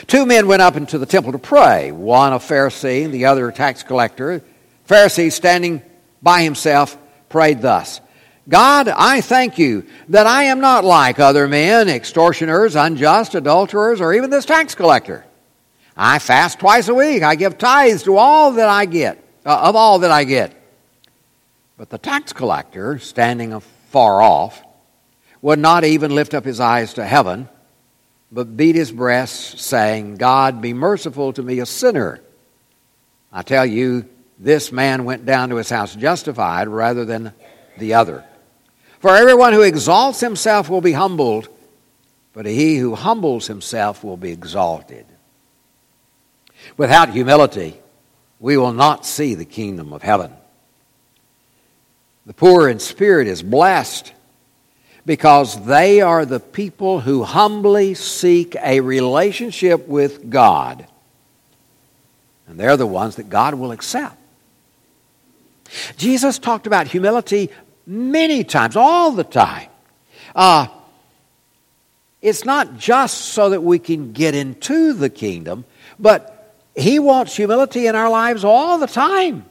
Two 0.06 0.28
men 0.28 0.46
went 0.46 0.62
up 0.62 0.76
into 0.76 1.00
the 1.00 1.08
temple 1.08 1.32
to 1.32 1.40
pray, 1.40 1.92
one 1.92 2.34
a 2.34 2.38
Pharisee 2.38 3.04
and 3.04 3.12
the 3.12 3.26
other 3.26 3.48
a 3.48 3.52
tax 3.52 3.82
collector. 3.82 4.44
Pharisee, 4.88 5.32
standing 5.32 5.82
by 6.22 6.44
himself, 6.44 6.96
prayed 7.30 7.64
thus 7.64 8.00
God, 8.48 8.90
I 8.90 9.22
thank 9.22 9.58
you 9.58 9.88
that 10.10 10.28
I 10.28 10.44
am 10.44 10.60
not 10.60 10.86
like 10.86 11.18
other 11.18 11.48
men, 11.48 11.90
extortioners, 11.90 12.76
unjust, 12.76 13.34
adulterers, 13.34 14.02
or 14.02 14.14
even 14.14 14.30
this 14.30 14.46
tax 14.46 14.76
collector. 14.76 15.24
I 15.98 16.20
fast 16.20 16.60
twice 16.60 16.88
a 16.88 16.94
week. 16.94 17.24
I 17.24 17.36
give 17.36 17.58
tithes 17.58 18.04
to 18.04 18.18
all 18.18 18.54
that 18.54 18.70
I 18.70 18.86
get, 18.86 19.24
uh, 19.46 19.60
of 19.64 19.76
all 19.76 20.00
that 20.00 20.12
I 20.12 20.24
get. 20.26 20.54
But 21.76 21.90
the 21.90 21.98
tax 21.98 22.34
collector, 22.34 23.00
standing 23.00 23.60
far 23.90 24.22
off, 24.22 24.62
would 25.42 25.60
not 25.60 25.84
even 25.84 26.14
lift 26.14 26.34
up 26.34 26.46
his 26.46 26.60
eyes 26.60 26.94
to 26.96 27.06
heaven, 27.06 27.50
but 28.32 28.56
beat 28.56 28.76
his 28.76 28.92
breast, 28.92 29.60
saying, 29.60 30.16
God, 30.16 30.62
be 30.62 30.74
merciful 30.74 31.34
to 31.34 31.42
me, 31.42 31.60
a 31.60 31.66
sinner. 31.66 32.22
I 33.32 33.42
tell 33.42 33.66
you, 33.66 34.08
this 34.38 34.72
man 34.72 35.04
went 35.04 35.26
down 35.26 35.50
to 35.50 35.56
his 35.56 35.70
house 35.70 35.96
justified 35.96 36.68
rather 36.68 37.06
than 37.06 37.34
the 37.80 37.96
other. 37.96 38.24
For 39.00 39.16
everyone 39.16 39.54
who 39.54 39.62
exalts 39.62 40.20
himself 40.20 40.70
will 40.70 40.82
be 40.82 40.92
humbled, 40.92 41.50
but 42.34 42.46
he 42.46 42.78
who 42.78 42.94
humbles 42.94 43.48
himself 43.48 44.04
will 44.04 44.18
be 44.18 44.32
exalted. 44.32 45.06
Without 46.78 47.10
humility, 47.10 47.76
we 48.40 48.56
will 48.56 48.74
not 48.74 49.06
see 49.06 49.34
the 49.34 49.46
kingdom 49.46 49.92
of 49.94 50.04
heaven. 50.04 50.32
The 52.28 52.34
poor 52.34 52.70
in 52.70 52.80
spirit 52.80 53.28
is 53.28 53.42
blessed 53.42 54.14
because 55.06 55.66
they 55.66 56.02
are 56.02 56.26
the 56.26 56.40
people 56.40 57.00
who 57.00 57.24
humbly 57.24 57.94
seek 57.94 58.56
a 58.62 58.82
relationship 58.82 59.88
with 59.88 60.30
God. 60.30 60.86
And 62.48 62.60
they're 62.60 62.78
the 62.78 62.86
ones 62.86 63.16
that 63.16 63.30
God 63.30 63.56
will 63.56 63.72
accept. 63.72 64.18
Jesus 65.98 66.40
talked 66.40 66.68
about 66.68 66.88
humility 66.88 67.50
many 67.86 68.44
times, 68.44 68.76
all 68.76 69.12
the 69.12 69.24
time. 69.24 69.70
Uh, 70.36 70.68
it's 72.22 72.46
not 72.46 72.78
just 72.78 73.18
so 73.18 73.50
that 73.50 73.64
we 73.64 73.80
can 73.80 74.12
get 74.12 74.36
into 74.36 74.94
the 74.94 75.10
kingdom, 75.10 75.66
but 75.98 76.37
He 76.78 77.00
wants 77.00 77.36
humility 77.36 77.88
in 77.88 77.96
our 77.96 78.10
lives 78.10 78.46
all 78.46 78.78
the 78.78 78.86
time. 78.86 79.46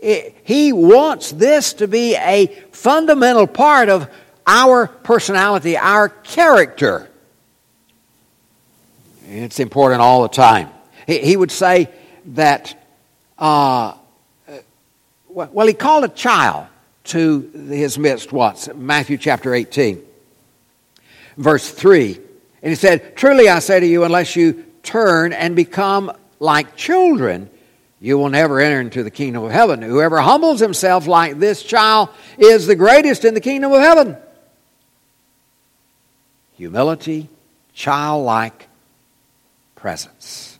He 0.00 0.72
wants 0.72 1.32
this 1.32 1.74
to 1.74 1.88
be 1.88 2.14
a 2.14 2.46
fundamental 2.70 3.48
part 3.48 3.88
of 3.88 4.08
our 4.46 4.86
personality, 4.86 5.76
our 5.76 6.08
character. 6.08 7.10
It's 9.26 9.58
important 9.58 10.02
all 10.02 10.22
the 10.22 10.28
time. 10.28 10.70
He 11.08 11.36
would 11.36 11.50
say 11.50 11.88
that, 12.26 12.80
uh, 13.38 13.94
well, 15.28 15.66
he 15.66 15.74
called 15.74 16.04
a 16.04 16.08
child 16.08 16.66
to 17.04 17.40
his 17.70 17.98
midst 17.98 18.32
once, 18.32 18.68
Matthew 18.72 19.18
chapter 19.18 19.52
18, 19.52 20.00
verse 21.36 21.68
3. 21.72 22.20
And 22.62 22.70
he 22.70 22.76
said, 22.76 23.16
Truly 23.16 23.48
I 23.48 23.58
say 23.58 23.80
to 23.80 23.86
you, 23.86 24.04
unless 24.04 24.36
you 24.36 24.64
turn 24.84 25.32
and 25.32 25.56
become 25.56 26.12
like 26.42 26.76
children, 26.76 27.48
you 28.00 28.18
will 28.18 28.28
never 28.28 28.58
enter 28.60 28.80
into 28.80 29.04
the 29.04 29.12
kingdom 29.12 29.44
of 29.44 29.52
heaven. 29.52 29.80
Whoever 29.80 30.20
humbles 30.20 30.58
himself 30.58 31.06
like 31.06 31.38
this 31.38 31.62
child 31.62 32.08
is 32.36 32.66
the 32.66 32.74
greatest 32.74 33.24
in 33.24 33.34
the 33.34 33.40
kingdom 33.40 33.70
of 33.70 33.80
heaven. 33.80 34.16
Humility, 36.56 37.28
childlike 37.74 38.68
presence. 39.76 40.58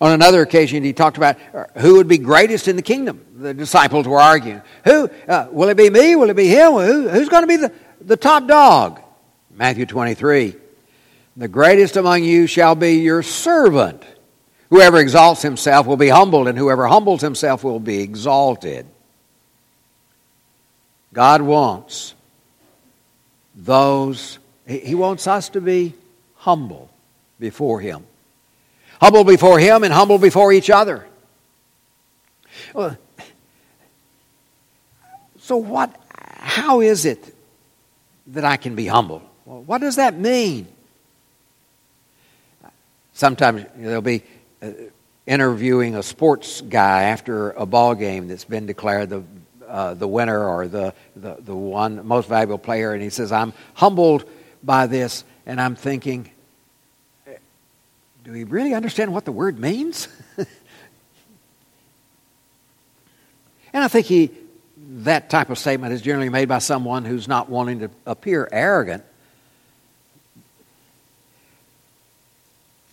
On 0.00 0.12
another 0.12 0.40
occasion, 0.40 0.82
he 0.82 0.94
talked 0.94 1.18
about 1.18 1.36
uh, 1.54 1.66
who 1.76 1.96
would 1.96 2.08
be 2.08 2.16
greatest 2.16 2.66
in 2.66 2.76
the 2.76 2.82
kingdom. 2.82 3.24
The 3.36 3.52
disciples 3.52 4.08
were 4.08 4.20
arguing. 4.20 4.62
Who? 4.84 5.10
Uh, 5.28 5.48
will 5.50 5.68
it 5.68 5.76
be 5.76 5.90
me? 5.90 6.16
Will 6.16 6.30
it 6.30 6.36
be 6.36 6.48
him? 6.48 6.72
Who, 6.72 7.08
who's 7.08 7.28
going 7.28 7.42
to 7.42 7.46
be 7.46 7.56
the, 7.56 7.72
the 8.00 8.16
top 8.16 8.48
dog? 8.48 9.00
Matthew 9.50 9.84
23. 9.84 10.56
The 11.36 11.48
greatest 11.48 11.96
among 11.96 12.24
you 12.24 12.46
shall 12.46 12.74
be 12.74 13.00
your 13.00 13.22
servant. 13.22 14.02
Whoever 14.74 14.98
exalts 14.98 15.40
himself 15.40 15.86
will 15.86 15.96
be 15.96 16.08
humbled, 16.08 16.48
and 16.48 16.58
whoever 16.58 16.88
humbles 16.88 17.20
himself 17.20 17.62
will 17.62 17.78
be 17.78 18.00
exalted. 18.00 18.84
God 21.12 21.42
wants 21.42 22.16
those, 23.54 24.40
He 24.66 24.96
wants 24.96 25.28
us 25.28 25.50
to 25.50 25.60
be 25.60 25.94
humble 26.38 26.90
before 27.38 27.78
Him. 27.78 28.04
Humble 29.00 29.22
before 29.22 29.60
Him 29.60 29.84
and 29.84 29.94
humble 29.94 30.18
before 30.18 30.52
each 30.52 30.70
other. 30.70 31.06
So, 35.38 35.56
what, 35.56 35.94
how 36.16 36.80
is 36.80 37.04
it 37.04 37.32
that 38.26 38.44
I 38.44 38.56
can 38.56 38.74
be 38.74 38.88
humble? 38.88 39.22
Well, 39.44 39.62
what 39.62 39.80
does 39.80 39.94
that 39.94 40.18
mean? 40.18 40.66
Sometimes 43.12 43.66
there'll 43.76 44.02
be 44.02 44.24
interviewing 45.26 45.96
a 45.96 46.02
sports 46.02 46.60
guy 46.60 47.04
after 47.04 47.50
a 47.52 47.66
ball 47.66 47.94
game 47.94 48.28
that's 48.28 48.44
been 48.44 48.66
declared 48.66 49.10
the 49.10 49.22
uh, 49.66 49.94
the 49.94 50.06
winner 50.06 50.46
or 50.46 50.68
the, 50.68 50.94
the 51.16 51.36
the 51.40 51.54
one 51.54 52.06
most 52.06 52.28
valuable 52.28 52.58
player, 52.58 52.92
and 52.92 53.02
he 53.02 53.10
says, 53.10 53.32
"I'm 53.32 53.52
humbled 53.74 54.28
by 54.62 54.86
this," 54.86 55.24
and 55.46 55.60
I'm 55.60 55.74
thinking, 55.74 56.30
do 58.24 58.32
we 58.32 58.44
really 58.44 58.72
understand 58.72 59.12
what 59.12 59.26
the 59.26 59.32
word 59.32 59.58
means? 59.58 60.08
and 60.38 60.48
I 63.74 63.88
think 63.88 64.06
he, 64.06 64.30
that 65.02 65.28
type 65.28 65.50
of 65.50 65.58
statement 65.58 65.92
is 65.92 66.00
generally 66.00 66.30
made 66.30 66.48
by 66.48 66.58
someone 66.58 67.04
who's 67.04 67.28
not 67.28 67.50
wanting 67.50 67.80
to 67.80 67.90
appear 68.06 68.48
arrogant. 68.50 69.04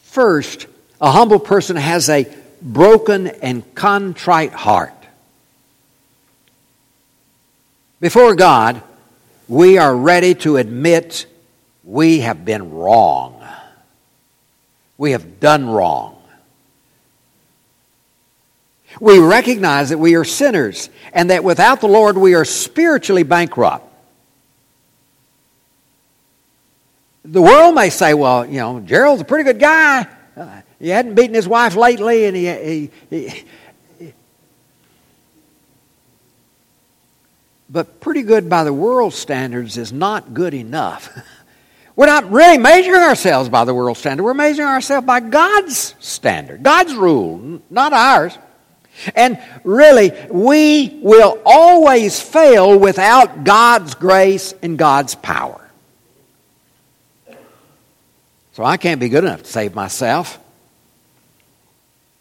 First, 0.03 0.67
a 1.01 1.11
humble 1.11 1.39
person 1.39 1.75
has 1.75 2.09
a 2.09 2.27
broken 2.61 3.27
and 3.27 3.75
contrite 3.75 4.53
heart. 4.53 4.93
Before 7.99 8.35
God, 8.35 8.81
we 9.47 9.77
are 9.77 9.95
ready 9.95 10.35
to 10.35 10.55
admit 10.57 11.25
we 11.83 12.19
have 12.19 12.45
been 12.45 12.71
wrong 12.71 13.41
we 15.01 15.13
have 15.13 15.39
done 15.39 15.67
wrong. 15.67 16.21
We 18.99 19.17
recognize 19.17 19.89
that 19.89 19.97
we 19.97 20.13
are 20.13 20.23
sinners 20.23 20.91
and 21.11 21.31
that 21.31 21.43
without 21.43 21.81
the 21.81 21.87
Lord 21.87 22.19
we 22.19 22.35
are 22.35 22.45
spiritually 22.45 23.23
bankrupt. 23.23 23.83
The 27.25 27.41
world 27.41 27.73
may 27.73 27.89
say, 27.89 28.13
well, 28.13 28.45
you 28.45 28.59
know, 28.59 28.79
Gerald's 28.79 29.23
a 29.23 29.25
pretty 29.25 29.43
good 29.43 29.59
guy. 29.59 30.05
Uh, 30.37 30.61
He 30.81 30.89
hadn't 30.89 31.13
beaten 31.13 31.35
his 31.35 31.47
wife 31.47 31.75
lately 31.75 32.25
and 32.25 32.35
he, 32.35 32.89
he, 33.09 33.29
he 33.99 34.13
but 37.69 38.01
pretty 38.01 38.23
good 38.23 38.49
by 38.49 38.63
the 38.63 38.73
world's 38.73 39.15
standards 39.15 39.77
is 39.77 39.93
not 39.93 40.33
good 40.33 40.53
enough. 40.53 41.09
We're 41.95 42.07
not 42.07 42.31
really 42.31 42.57
measuring 42.57 43.01
ourselves 43.01 43.47
by 43.47 43.63
the 43.63 43.73
world 43.73 43.97
standard. 43.97 44.23
We're 44.23 44.33
measuring 44.33 44.67
ourselves 44.67 45.05
by 45.05 45.19
God's 45.19 45.93
standard, 45.99 46.63
God's 46.63 46.95
rule, 46.95 47.61
not 47.69 47.93
ours. 47.93 48.37
And 49.15 49.39
really, 49.63 50.11
we 50.29 50.99
will 51.01 51.39
always 51.45 52.19
fail 52.19 52.77
without 52.77 53.43
God's 53.43 53.93
grace 53.95 54.53
and 54.61 54.77
God's 54.77 55.15
power. 55.15 55.57
So 58.53 58.63
I 58.63 58.77
can't 58.77 58.99
be 58.99 59.09
good 59.09 59.23
enough 59.23 59.43
to 59.43 59.49
save 59.49 59.75
myself. 59.75 60.40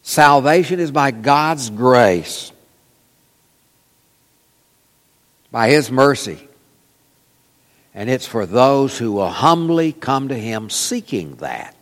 Salvation 0.03 0.81
is 0.81 0.91
by 0.91 1.11
God's 1.11 1.71
grace, 1.71 2.53
by 5.51 5.71
His 5.71 5.91
mercy. 5.91 6.49
And 7.95 8.09
it's 8.09 8.27
for 8.27 8.47
those 8.47 8.97
who 8.97 9.13
will 9.13 9.29
humbly 9.29 9.93
come 9.93 10.29
to 10.29 10.39
him 10.39 10.71
seeking 10.71 11.35
that. 11.37 11.75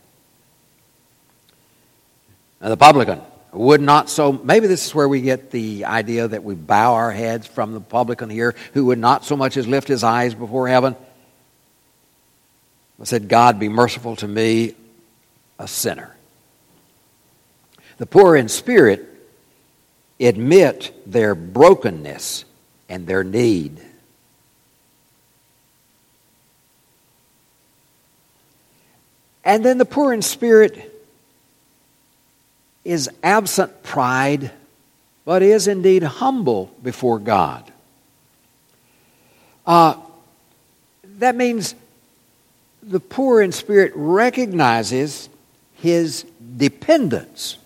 Now, 2.61 2.70
the 2.70 2.76
publican 2.76 3.20
would 3.52 3.81
not 3.81 4.11
so, 4.11 4.33
maybe 4.33 4.66
this 4.66 4.87
is 4.87 4.94
where 4.94 5.09
we 5.09 5.20
get 5.20 5.50
the 5.50 5.85
idea 5.85 6.26
that 6.26 6.42
we 6.42 6.54
bow 6.54 6.94
our 6.94 7.12
heads 7.12 7.46
from 7.46 7.72
the 7.72 7.81
publican 7.81 8.31
here, 8.31 8.54
who 8.72 8.87
would 8.87 8.98
not 8.98 9.24
so 9.24 9.37
much 9.37 9.57
as 9.57 9.68
lift 9.68 9.87
his 9.87 10.02
eyes 10.02 10.35
before 10.35 10.66
heaven. 10.66 10.96
I 13.00 13.04
said, 13.04 13.28
God, 13.28 13.61
be 13.61 13.68
merciful 13.68 14.16
to 14.16 14.26
me, 14.26 14.74
a 15.59 15.68
sinner. 15.68 16.16
The 17.99 18.07
poor 18.07 18.37
in 18.37 18.49
spirit 18.49 19.05
admit 20.21 20.93
their 21.07 21.35
brokenness 21.35 22.45
and 22.89 23.07
their 23.07 23.25
need. 23.25 23.81
And 29.45 29.65
then 29.65 29.79
the 29.79 29.85
poor 29.85 30.13
in 30.13 30.23
spirit 30.23 30.95
is 32.85 33.11
absent 33.23 33.83
pride, 33.83 34.51
but 35.25 35.43
is 35.43 35.67
indeed 35.69 36.03
humble 36.03 36.73
before 36.83 37.19
God. 37.19 37.71
Uh, 39.67 39.97
that 41.19 41.35
means 41.35 41.75
the 42.83 43.01
poor 43.01 43.43
in 43.43 43.53
spirit 43.53 43.93
recognizes 43.95 45.29
his 45.75 46.25
dependence. 46.57 47.59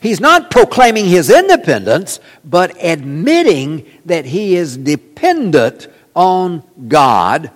He's 0.00 0.20
not 0.20 0.50
proclaiming 0.50 1.06
his 1.06 1.30
independence, 1.30 2.20
but 2.44 2.76
admitting 2.82 3.86
that 4.06 4.24
he 4.24 4.56
is 4.56 4.76
dependent 4.76 5.88
on 6.14 6.62
God 6.88 7.50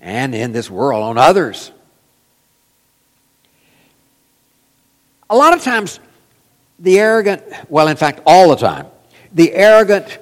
and 0.00 0.34
in 0.34 0.52
this 0.52 0.70
world 0.70 1.02
on 1.02 1.18
others. 1.18 1.72
A 5.30 5.36
lot 5.36 5.54
of 5.54 5.62
times, 5.62 6.00
the 6.78 6.98
arrogant, 6.98 7.42
well, 7.68 7.88
in 7.88 7.96
fact, 7.96 8.20
all 8.26 8.50
the 8.50 8.56
time, 8.56 8.86
the 9.32 9.52
arrogant, 9.52 10.18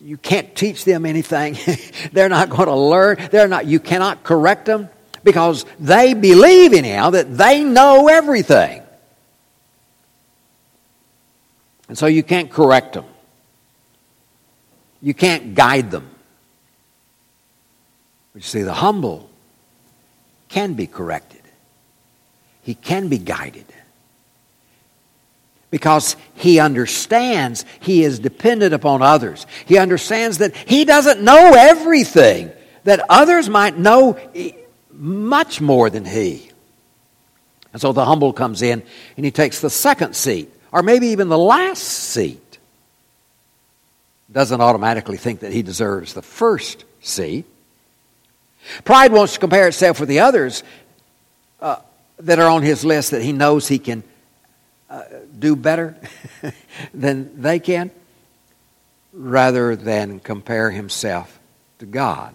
you 0.00 0.16
can't 0.16 0.54
teach 0.54 0.84
them 0.84 1.06
anything. 1.06 1.56
They're 2.12 2.28
not 2.28 2.50
going 2.50 2.68
to 2.68 2.76
learn. 2.76 3.28
They're 3.30 3.48
not, 3.48 3.66
you 3.66 3.80
cannot 3.80 4.24
correct 4.24 4.66
them 4.66 4.88
because 5.28 5.66
they 5.78 6.14
believe 6.14 6.72
anyhow 6.72 7.10
that 7.10 7.36
they 7.36 7.62
know 7.62 8.08
everything. 8.08 8.82
And 11.86 11.98
so 11.98 12.06
you 12.06 12.22
can't 12.22 12.50
correct 12.50 12.94
them. 12.94 13.04
You 15.02 15.12
can't 15.12 15.54
guide 15.54 15.90
them. 15.90 16.08
But 18.32 18.42
you 18.42 18.48
see, 18.48 18.62
the 18.62 18.72
humble 18.72 19.28
can 20.48 20.72
be 20.72 20.86
corrected. 20.86 21.42
He 22.62 22.74
can 22.74 23.08
be 23.08 23.18
guided. 23.18 23.66
Because 25.70 26.16
he 26.36 26.58
understands 26.58 27.66
he 27.80 28.02
is 28.02 28.18
dependent 28.18 28.72
upon 28.72 29.02
others. 29.02 29.46
He 29.66 29.76
understands 29.76 30.38
that 30.38 30.56
he 30.56 30.86
doesn't 30.86 31.20
know 31.20 31.52
everything, 31.54 32.50
that 32.84 33.04
others 33.10 33.50
might 33.50 33.76
know 33.76 34.18
much 34.98 35.60
more 35.60 35.88
than 35.88 36.04
he. 36.04 36.50
And 37.72 37.80
so 37.80 37.92
the 37.92 38.04
humble 38.04 38.32
comes 38.32 38.62
in 38.62 38.82
and 39.16 39.24
he 39.24 39.30
takes 39.30 39.60
the 39.60 39.70
second 39.70 40.16
seat, 40.16 40.52
or 40.72 40.82
maybe 40.82 41.08
even 41.08 41.28
the 41.28 41.38
last 41.38 41.82
seat. 41.82 42.58
Doesn't 44.30 44.60
automatically 44.60 45.16
think 45.16 45.40
that 45.40 45.52
he 45.52 45.62
deserves 45.62 46.12
the 46.12 46.22
first 46.22 46.84
seat. 47.00 47.46
Pride 48.84 49.12
wants 49.12 49.34
to 49.34 49.40
compare 49.40 49.68
itself 49.68 50.00
with 50.00 50.08
the 50.08 50.20
others 50.20 50.62
uh, 51.60 51.76
that 52.18 52.38
are 52.38 52.48
on 52.48 52.62
his 52.62 52.84
list 52.84 53.12
that 53.12 53.22
he 53.22 53.32
knows 53.32 53.68
he 53.68 53.78
can 53.78 54.02
uh, 54.90 55.02
do 55.38 55.54
better 55.54 55.96
than 56.94 57.40
they 57.40 57.58
can, 57.58 57.90
rather 59.12 59.76
than 59.76 60.20
compare 60.20 60.70
himself 60.70 61.38
to 61.78 61.86
God. 61.86 62.34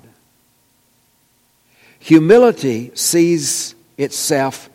Humility 2.04 2.92
sees 2.96 3.76
itself 3.98 4.70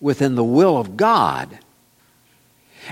within 0.00 0.34
the 0.34 0.42
will 0.42 0.78
of 0.78 0.96
God 0.96 1.58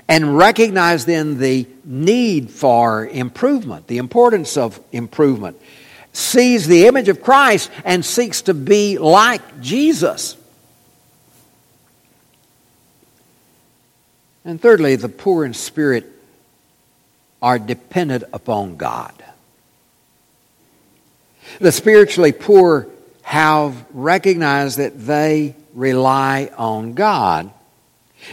and 0.06 0.36
recognize 0.36 1.06
then 1.06 1.38
the 1.38 1.66
need 1.86 2.50
for 2.50 3.06
improvement, 3.06 3.86
the 3.86 3.96
importance 3.96 4.58
of 4.58 4.78
improvement, 4.92 5.58
sees 6.12 6.66
the 6.66 6.86
image 6.86 7.08
of 7.08 7.22
Christ 7.22 7.70
and 7.82 8.04
seeks 8.04 8.42
to 8.42 8.52
be 8.52 8.98
like 8.98 9.62
Jesus. 9.62 10.36
And 14.44 14.60
thirdly, 14.60 14.96
the 14.96 15.08
poor 15.08 15.46
in 15.46 15.54
spirit 15.54 16.04
are 17.40 17.58
dependent 17.58 18.24
upon 18.34 18.76
God. 18.76 19.14
The 21.58 21.72
spiritually 21.72 22.32
poor 22.32 22.88
have 23.28 23.84
recognized 23.92 24.78
that 24.78 24.98
they 24.98 25.54
rely 25.74 26.50
on 26.56 26.94
God. 26.94 27.50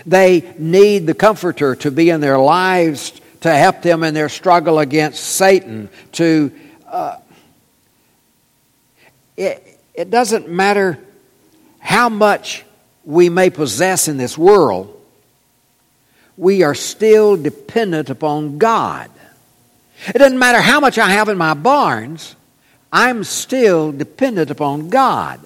They 0.06 0.56
need 0.58 1.06
the 1.06 1.14
Comforter 1.14 1.76
to 1.76 1.92
be 1.92 2.10
in 2.10 2.22
their 2.22 2.40
lives 2.40 3.12
to 3.42 3.54
help 3.54 3.82
them 3.82 4.06
in 4.06 4.14
their 4.14 4.30
struggle 4.30 4.80
against 4.80 5.22
Satan. 5.22 5.90
To 6.14 6.50
uh, 6.88 7.18
it, 9.36 9.82
it 9.94 10.10
doesn't 10.10 10.48
matter 10.48 10.98
how 11.80 12.08
much 12.08 12.64
we 13.04 13.28
may 13.28 13.50
possess 13.50 14.08
in 14.08 14.16
this 14.16 14.38
world, 14.38 14.98
we 16.38 16.64
are 16.64 16.74
still 16.74 17.36
dependent 17.36 18.10
upon 18.10 18.60
God. 18.60 19.12
It 20.08 20.20
doesn't 20.20 20.40
matter 20.40 20.62
how 20.62 20.80
much 20.80 20.98
I 20.98 21.10
have 21.10 21.28
in 21.28 21.38
my 21.38 21.54
barns. 21.54 22.38
I'm 22.96 23.26
still 23.26 23.92
dependent 23.92 24.50
upon 24.50 24.88
God. 24.88 25.42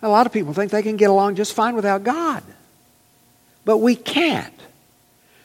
A 0.00 0.08
lot 0.08 0.24
of 0.24 0.32
people 0.32 0.54
think 0.54 0.72
they 0.72 0.82
can 0.82 0.96
get 0.96 1.10
along 1.10 1.34
just 1.34 1.52
fine 1.52 1.76
without 1.76 2.04
God. 2.04 2.42
But 3.66 3.76
we 3.76 3.94
can't. 3.94 4.54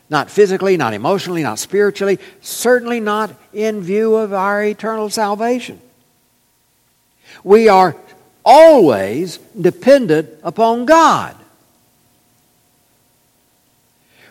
Not 0.09 0.31
physically, 0.31 0.77
not 0.77 0.93
emotionally, 0.93 1.43
not 1.43 1.59
spiritually, 1.59 2.19
certainly 2.39 3.01
not 3.01 3.31
in 3.51 3.81
view 3.81 4.15
of 4.15 4.31
our 4.31 4.63
eternal 4.63 5.09
salvation. 5.09 5.81
We 7.43 7.67
are 7.67 7.93
always 8.45 9.39
dependent 9.59 10.29
upon 10.41 10.85
God. 10.85 11.35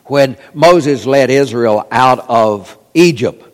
When 0.06 0.38
Moses 0.54 1.04
led 1.04 1.28
Israel 1.28 1.86
out 1.90 2.20
of 2.30 2.78
Egypt, 2.94 3.46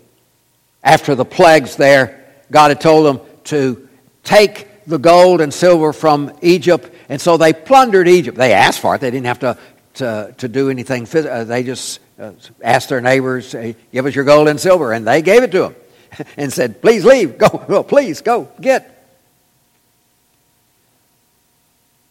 after 0.82 1.14
the 1.14 1.24
plagues 1.24 1.76
there, 1.76 2.24
God 2.50 2.70
had 2.70 2.80
told 2.80 3.06
them 3.06 3.26
to 3.44 3.88
take 4.24 4.68
the 4.86 4.98
gold 4.98 5.40
and 5.40 5.52
silver 5.52 5.92
from 5.92 6.32
Egypt, 6.42 6.92
and 7.08 7.20
so 7.20 7.36
they 7.36 7.52
plundered 7.52 8.08
Egypt. 8.08 8.36
They 8.36 8.52
asked 8.52 8.80
for 8.80 8.94
it. 8.94 9.00
They 9.00 9.10
didn't 9.10 9.26
have 9.26 9.38
to, 9.40 9.58
to, 9.94 10.34
to 10.38 10.48
do 10.48 10.70
anything. 10.70 11.06
Uh, 11.14 11.44
they 11.44 11.62
just 11.62 12.00
uh, 12.18 12.32
asked 12.62 12.88
their 12.88 13.00
neighbors, 13.00 13.54
give 13.54 14.06
us 14.06 14.14
your 14.14 14.24
gold 14.24 14.48
and 14.48 14.60
silver, 14.60 14.92
and 14.92 15.06
they 15.06 15.22
gave 15.22 15.42
it 15.42 15.52
to 15.52 15.60
them 15.60 15.76
and 16.36 16.52
said, 16.52 16.82
please 16.82 17.04
leave. 17.04 17.38
Go, 17.38 17.48
go 17.48 17.82
please, 17.82 18.20
go, 18.20 18.48
get. 18.60 18.88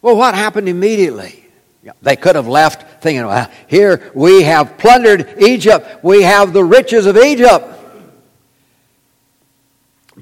Well, 0.00 0.16
what 0.16 0.34
happened 0.34 0.68
immediately? 0.68 1.38
They 2.00 2.16
could 2.16 2.36
have 2.36 2.48
left 2.48 3.02
thinking, 3.02 3.26
well, 3.26 3.50
here 3.66 4.10
we 4.14 4.42
have 4.42 4.78
plundered 4.78 5.34
Egypt. 5.40 6.04
We 6.04 6.22
have 6.22 6.52
the 6.52 6.64
riches 6.64 7.06
of 7.06 7.16
Egypt. 7.16 7.66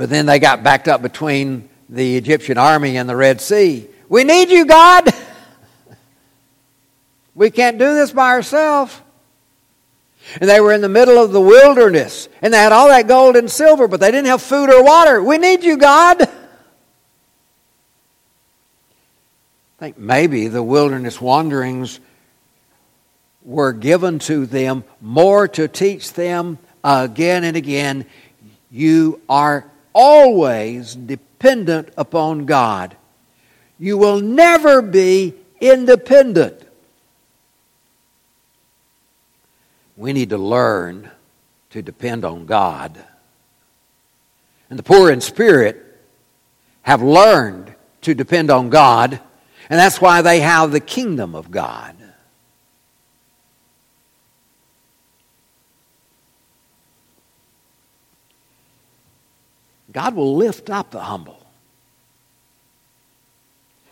But 0.00 0.08
then 0.08 0.24
they 0.24 0.38
got 0.38 0.62
backed 0.62 0.88
up 0.88 1.02
between 1.02 1.68
the 1.90 2.16
Egyptian 2.16 2.56
army 2.56 2.96
and 2.96 3.06
the 3.06 3.14
Red 3.14 3.38
Sea. 3.38 3.86
We 4.08 4.24
need 4.24 4.48
you, 4.48 4.64
God. 4.64 5.10
We 7.34 7.50
can't 7.50 7.76
do 7.76 7.92
this 7.92 8.10
by 8.10 8.30
ourselves. 8.30 8.98
And 10.40 10.48
they 10.48 10.58
were 10.58 10.72
in 10.72 10.80
the 10.80 10.88
middle 10.88 11.22
of 11.22 11.32
the 11.32 11.40
wilderness, 11.40 12.30
and 12.40 12.54
they 12.54 12.56
had 12.56 12.72
all 12.72 12.88
that 12.88 13.08
gold 13.08 13.36
and 13.36 13.50
silver, 13.50 13.88
but 13.88 14.00
they 14.00 14.10
didn't 14.10 14.28
have 14.28 14.40
food 14.40 14.70
or 14.70 14.82
water. 14.82 15.22
We 15.22 15.36
need 15.36 15.64
you, 15.64 15.76
God. 15.76 16.22
I 16.22 16.28
think 19.78 19.98
maybe 19.98 20.48
the 20.48 20.62
wilderness 20.62 21.20
wanderings 21.20 22.00
were 23.42 23.74
given 23.74 24.18
to 24.20 24.46
them 24.46 24.84
more 25.02 25.46
to 25.48 25.68
teach 25.68 26.14
them 26.14 26.56
again 26.82 27.44
and 27.44 27.54
again 27.54 28.06
you 28.70 29.20
are 29.28 29.69
always 29.92 30.94
dependent 30.94 31.90
upon 31.96 32.46
God. 32.46 32.96
You 33.79 33.96
will 33.96 34.20
never 34.20 34.83
be 34.83 35.35
independent. 35.61 36.62
We 39.96 40.12
need 40.12 40.31
to 40.31 40.38
learn 40.38 41.11
to 41.70 41.83
depend 41.83 42.24
on 42.24 42.46
God. 42.46 42.98
And 44.68 44.79
the 44.79 44.83
poor 44.83 45.11
in 45.11 45.20
spirit 45.20 45.85
have 46.83 47.03
learned 47.03 47.74
to 48.03 48.14
depend 48.14 48.50
on 48.50 48.70
God, 48.70 49.20
and 49.68 49.79
that's 49.79 50.00
why 50.00 50.22
they 50.22 50.40
have 50.40 50.72
the 50.72 50.81
kingdom 50.81 51.35
of 51.35 51.50
God. 51.50 51.96
God 59.92 60.14
will 60.14 60.37
lift 60.37 60.70
up 60.70 60.90
the 60.90 61.00
humble. 61.00 61.44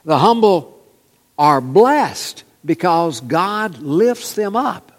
The 0.04 0.18
humble 0.18 0.80
are 1.38 1.61
blessed 1.61 2.44
because 2.64 3.20
God 3.20 3.78
lifts 3.78 4.34
them 4.34 4.56
up. 4.56 4.92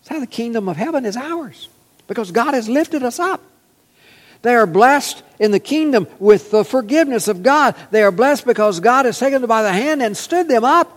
That's 0.00 0.08
how 0.08 0.20
the 0.20 0.26
kingdom 0.26 0.68
of 0.68 0.76
heaven 0.76 1.04
is 1.04 1.16
ours, 1.16 1.68
because 2.06 2.30
God 2.30 2.54
has 2.54 2.68
lifted 2.68 3.02
us 3.02 3.18
up. 3.18 3.42
They 4.42 4.54
are 4.54 4.66
blessed 4.66 5.22
in 5.40 5.50
the 5.50 5.58
kingdom 5.58 6.06
with 6.18 6.50
the 6.50 6.64
forgiveness 6.64 7.26
of 7.26 7.42
God. 7.42 7.74
They 7.90 8.02
are 8.02 8.12
blessed 8.12 8.46
because 8.46 8.78
God 8.80 9.04
has 9.04 9.18
taken 9.18 9.40
them 9.40 9.48
by 9.48 9.62
the 9.62 9.72
hand 9.72 10.02
and 10.02 10.16
stood 10.16 10.46
them 10.48 10.64
up. 10.64 10.92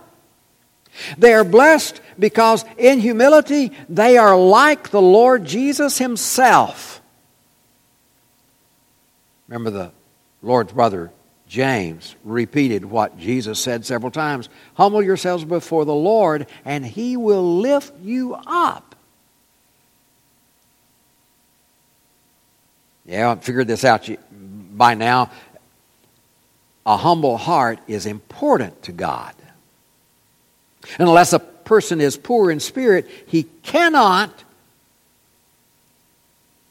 They 1.18 1.32
are 1.34 1.44
blessed 1.44 2.00
because 2.18 2.64
in 2.76 3.00
humility 3.00 3.72
they 3.88 4.18
are 4.18 4.36
like 4.38 4.90
the 4.90 5.02
Lord 5.02 5.44
Jesus 5.44 5.98
Himself. 5.98 6.99
Remember 9.50 9.70
the 9.70 9.92
Lord's 10.42 10.72
brother, 10.72 11.10
James 11.48 12.14
repeated 12.24 12.84
what 12.84 13.18
Jesus 13.18 13.58
said 13.58 13.84
several 13.84 14.12
times 14.12 14.48
Humble 14.74 15.02
yourselves 15.02 15.44
before 15.44 15.84
the 15.84 15.92
Lord, 15.92 16.46
and 16.64 16.86
he 16.86 17.16
will 17.16 17.58
lift 17.58 17.92
you 18.00 18.34
up. 18.46 18.94
Yeah, 23.04 23.32
I 23.32 23.34
figured 23.34 23.66
this 23.66 23.84
out 23.84 24.08
by 24.30 24.94
now. 24.94 25.32
A 26.86 26.96
humble 26.96 27.36
heart 27.36 27.80
is 27.88 28.06
important 28.06 28.84
to 28.84 28.92
God. 28.92 29.34
Unless 30.98 31.32
a 31.32 31.40
person 31.40 32.00
is 32.00 32.16
poor 32.16 32.52
in 32.52 32.60
spirit, 32.60 33.08
he 33.26 33.42
cannot 33.64 34.32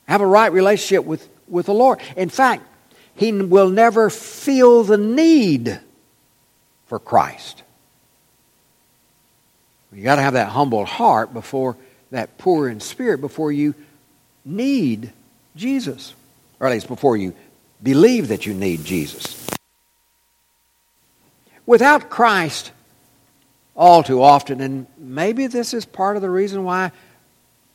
have 0.08 0.22
a 0.22 0.26
right 0.26 0.52
relationship 0.52 1.06
with, 1.06 1.28
with 1.50 1.66
the 1.66 1.74
Lord. 1.74 2.00
In 2.16 2.30
fact, 2.30 2.64
he 3.20 3.34
will 3.34 3.70
never 3.70 4.10
feel 4.10 4.86
the 4.86 4.98
need 4.98 5.78
for 6.88 7.00
Christ. 7.00 7.64
You 9.92 10.04
got 10.04 10.16
to 10.16 10.22
have 10.22 10.36
that 10.36 10.48
humble 10.48 10.86
heart 10.86 11.34
before 11.34 11.76
that 12.12 12.38
poor 12.38 12.70
in 12.70 12.80
spirit 12.80 13.20
before 13.20 13.52
you 13.52 13.76
need 14.46 15.12
Jesus, 15.54 16.14
or 16.62 16.68
at 16.68 16.72
least 16.72 16.88
before 16.88 17.18
you 17.18 17.34
believe 17.84 18.30
that 18.30 18.46
you 18.46 18.54
need 18.54 18.86
Jesus. 18.86 19.46
Without 21.66 22.10
Christ, 22.10 22.72
all 23.76 24.02
too 24.02 24.24
often, 24.24 24.62
and 24.62 24.88
maybe 24.98 25.48
this 25.48 25.74
is 25.74 25.86
part 25.86 26.16
of 26.16 26.22
the 26.22 26.30
reason 26.30 26.64
why 26.64 26.94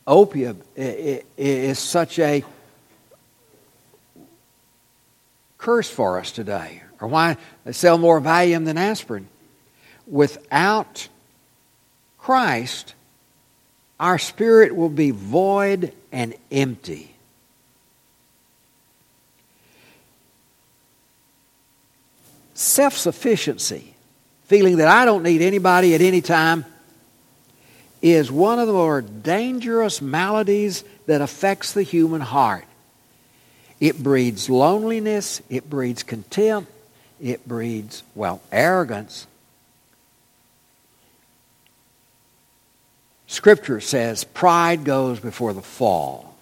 opium 0.07 0.59
is 0.75 1.77
such 1.77 2.17
a 2.17 2.43
curse 5.65 5.89
for 5.89 6.19
us 6.19 6.31
today, 6.31 6.83
or 7.01 7.07
why 7.07 7.35
they 7.63 7.71
sell 7.71 7.97
more 7.97 8.21
Valium 8.21 8.65
than 8.65 8.77
aspirin. 8.77 9.27
Without 10.05 11.07
Christ, 12.19 12.93
our 13.99 14.19
spirit 14.19 14.75
will 14.75 14.89
be 14.89 15.09
void 15.09 15.91
and 16.11 16.35
empty. 16.51 17.15
Self 22.53 22.95
sufficiency, 22.95 23.95
feeling 24.43 24.77
that 24.77 24.87
I 24.87 25.03
don't 25.03 25.23
need 25.23 25.41
anybody 25.41 25.95
at 25.95 26.01
any 26.01 26.21
time, 26.21 26.63
is 28.03 28.31
one 28.31 28.59
of 28.59 28.67
the 28.67 28.73
more 28.73 29.01
dangerous 29.01 29.99
maladies 29.99 30.83
that 31.07 31.21
affects 31.21 31.73
the 31.73 31.81
human 31.81 32.21
heart. 32.21 32.65
It 33.79 34.01
breeds 34.01 34.49
loneliness, 34.49 35.41
it 35.49 35.69
breeds 35.69 36.03
contempt, 36.03 36.71
it 37.21 37.47
breeds, 37.47 38.03
well, 38.13 38.41
arrogance. 38.51 39.27
Scripture 43.27 43.81
says 43.81 44.23
pride 44.23 44.83
goes 44.85 45.19
before 45.19 45.53
the 45.53 45.61
fall. 45.61 46.35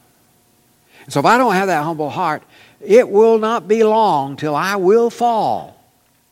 So 1.10 1.20
if 1.20 1.26
I 1.26 1.38
don't 1.38 1.54
have 1.54 1.68
that 1.68 1.84
humble 1.84 2.10
heart, 2.10 2.44
it 2.80 3.10
will 3.10 3.40
not 3.40 3.68
be 3.68 3.84
long 3.84 4.38
till 4.38 4.56
I 4.56 4.76
will 4.76 5.10
fall. 5.10 5.80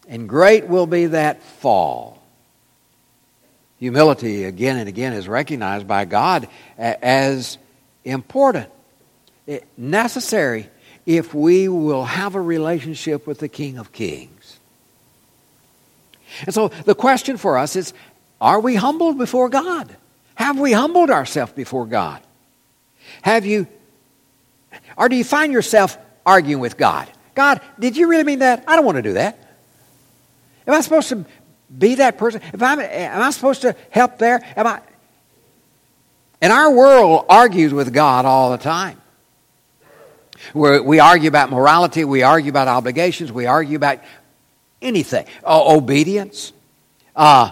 And 0.08 0.28
great 0.30 0.68
will 0.68 0.88
be 0.88 1.08
that 1.08 1.42
fall. 1.42 2.22
Humility, 3.80 4.44
again 4.44 4.78
and 4.78 4.88
again, 4.88 5.14
is 5.14 5.28
recognized 5.28 5.88
by 5.88 6.06
God 6.06 6.48
as 6.78 7.58
important, 8.06 8.70
necessary 9.78 10.70
if 11.06 11.34
we 11.34 11.68
will 11.68 12.06
have 12.06 12.36
a 12.36 12.42
relationship 12.42 13.26
with 13.26 13.40
the 13.40 13.48
King 13.48 13.78
of 13.78 13.92
Kings. 13.92 14.60
And 16.46 16.54
so 16.54 16.70
the 16.70 16.96
question 16.96 17.38
for 17.38 17.58
us 17.58 17.76
is 17.76 17.94
are 18.40 18.60
we 18.60 18.76
humbled 18.76 19.18
before 19.18 19.50
God? 19.50 19.96
Have 20.36 20.60
we 20.60 20.72
humbled 20.72 21.10
ourselves 21.10 21.52
before 21.54 21.86
God? 21.86 22.22
Have 23.22 23.46
you, 23.46 23.68
or 24.98 25.10
do 25.10 25.16
you 25.16 25.24
find 25.24 25.54
yourself 25.54 25.98
arguing 26.26 26.62
with 26.62 26.78
God? 26.78 27.08
God, 27.36 27.62
did 27.80 27.98
you 27.98 28.08
really 28.08 28.24
mean 28.24 28.40
that? 28.40 28.64
I 28.68 28.76
don't 28.76 28.86
want 28.86 28.98
to 28.98 29.02
do 29.02 29.14
that. 29.14 29.38
Am 30.68 30.74
I 30.74 30.82
supposed 30.82 31.10
to 31.10 31.26
be 31.78 31.96
that 31.96 32.18
person? 32.18 32.42
If 32.54 32.62
I'm, 32.62 32.80
am 32.80 33.22
I 33.22 33.32
supposed 33.32 33.62
to 33.62 33.76
help 33.90 34.18
there? 34.18 34.42
Am 34.56 34.68
I? 34.68 34.82
And 36.42 36.52
our 36.52 36.72
world 36.72 37.26
argues 37.30 37.74
with 37.74 37.94
God 37.94 38.26
all 38.26 38.52
the 38.52 38.58
time. 38.58 39.01
Where 40.54 40.82
we 40.82 41.00
argue 41.00 41.28
about 41.28 41.52
morality, 41.52 42.06
we 42.06 42.24
argue 42.24 42.50
about 42.50 42.68
obligations, 42.68 43.32
we 43.32 43.46
argue 43.46 43.76
about 43.76 44.00
anything. 44.82 45.26
Uh, 45.44 45.76
obedience. 45.76 46.54
Uh, 47.16 47.52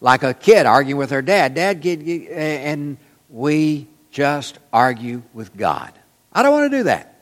like 0.00 0.22
a 0.22 0.34
kid 0.34 0.66
arguing 0.66 0.98
with 0.98 1.10
her 1.10 1.22
dad. 1.22 1.54
Dad, 1.54 1.80
get, 1.80 2.04
get, 2.04 2.30
and 2.30 2.98
we 3.30 3.86
just 4.10 4.58
argue 4.72 5.22
with 5.32 5.56
God. 5.56 5.92
I 6.32 6.42
don't 6.42 6.52
want 6.52 6.70
to 6.70 6.78
do 6.78 6.82
that. 6.84 7.14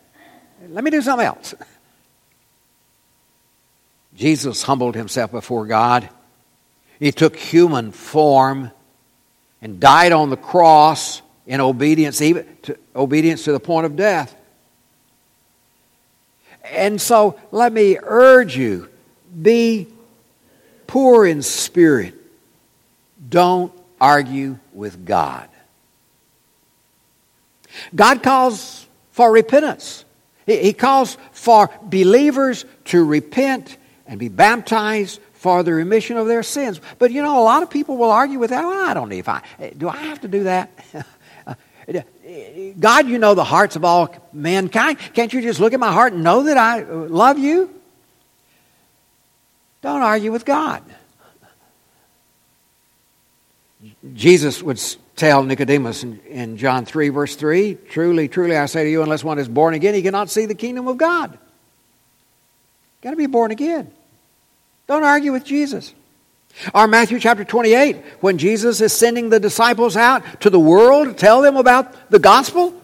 Let 0.68 0.82
me 0.82 0.90
do 0.90 1.00
something 1.00 1.26
else. 1.26 1.54
Jesus 4.14 4.62
humbled 4.62 4.94
himself 4.94 5.30
before 5.30 5.66
God. 5.66 6.08
He 6.98 7.12
took 7.12 7.36
human 7.36 7.92
form 7.92 8.70
and 9.60 9.80
died 9.80 10.12
on 10.12 10.30
the 10.30 10.36
cross 10.36 11.22
in 11.46 11.60
obedience, 11.60 12.20
even 12.20 12.46
to, 12.62 12.78
obedience 12.94 13.44
to 13.44 13.52
the 13.52 13.60
point 13.60 13.86
of 13.86 13.96
death. 13.96 14.36
And 16.64 17.00
so 17.00 17.38
let 17.50 17.72
me 17.72 17.98
urge 18.00 18.56
you 18.56 18.88
be 19.40 19.88
poor 20.86 21.26
in 21.26 21.42
spirit. 21.42 22.14
Don't 23.28 23.72
argue 24.00 24.58
with 24.72 25.04
God. 25.06 25.48
God 27.94 28.22
calls 28.22 28.86
for 29.12 29.32
repentance. 29.32 30.04
He 30.46 30.72
calls 30.72 31.16
for 31.32 31.70
believers 31.82 32.64
to 32.86 33.04
repent 33.04 33.76
and 34.06 34.18
be 34.18 34.28
baptized 34.28 35.20
for 35.32 35.62
the 35.62 35.72
remission 35.72 36.16
of 36.16 36.26
their 36.26 36.42
sins. 36.42 36.80
But 36.98 37.10
you 37.10 37.22
know, 37.22 37.40
a 37.40 37.44
lot 37.44 37.62
of 37.62 37.70
people 37.70 37.96
will 37.96 38.10
argue 38.10 38.38
with 38.38 38.50
that. 38.50 38.64
Well, 38.64 38.88
I 38.88 38.94
don't 38.94 39.08
need 39.08 39.26
I 39.26 39.42
do 39.76 39.88
I 39.88 39.96
have 39.96 40.20
to 40.22 40.28
do 40.28 40.44
that? 40.44 40.70
Uh, 41.88 42.00
God, 42.78 43.08
you 43.08 43.18
know 43.18 43.34
the 43.34 43.44
hearts 43.44 43.76
of 43.76 43.84
all 43.84 44.14
mankind. 44.32 44.98
Can't 45.14 45.32
you 45.32 45.42
just 45.42 45.60
look 45.60 45.72
at 45.72 45.80
my 45.80 45.92
heart 45.92 46.12
and 46.12 46.22
know 46.22 46.44
that 46.44 46.56
I 46.56 46.82
love 46.82 47.38
you? 47.38 47.70
Don't 49.82 50.02
argue 50.02 50.30
with 50.30 50.44
God. 50.44 50.82
Jesus 54.14 54.62
would 54.62 54.80
tell 55.16 55.42
Nicodemus 55.42 56.04
in, 56.04 56.20
in, 56.20 56.56
John 56.56 56.84
3, 56.84 57.08
verse 57.08 57.34
3 57.36 57.74
Truly, 57.90 58.28
truly, 58.28 58.56
I 58.56 58.66
say 58.66 58.84
to 58.84 58.90
you, 58.90 59.02
unless 59.02 59.24
one 59.24 59.38
is 59.38 59.48
born 59.48 59.74
again, 59.74 59.94
he 59.94 60.02
cannot 60.02 60.30
see 60.30 60.46
the 60.46 60.54
kingdom 60.54 60.86
of 60.88 60.98
God. 60.98 61.36
Got 63.02 63.10
to 63.10 63.16
be 63.16 63.26
born 63.26 63.50
again. 63.50 63.90
Don't 64.86 65.02
argue 65.02 65.32
with 65.32 65.44
Jesus. 65.44 65.92
Or 66.74 66.86
Matthew 66.86 67.18
chapter 67.18 67.44
28, 67.44 67.96
when 68.20 68.38
Jesus 68.38 68.80
is 68.80 68.92
sending 68.92 69.30
the 69.30 69.40
disciples 69.40 69.96
out 69.96 70.40
to 70.42 70.50
the 70.50 70.60
world 70.60 71.08
to 71.08 71.14
tell 71.14 71.42
them 71.42 71.56
about 71.56 72.10
the 72.10 72.18
gospel. 72.18 72.78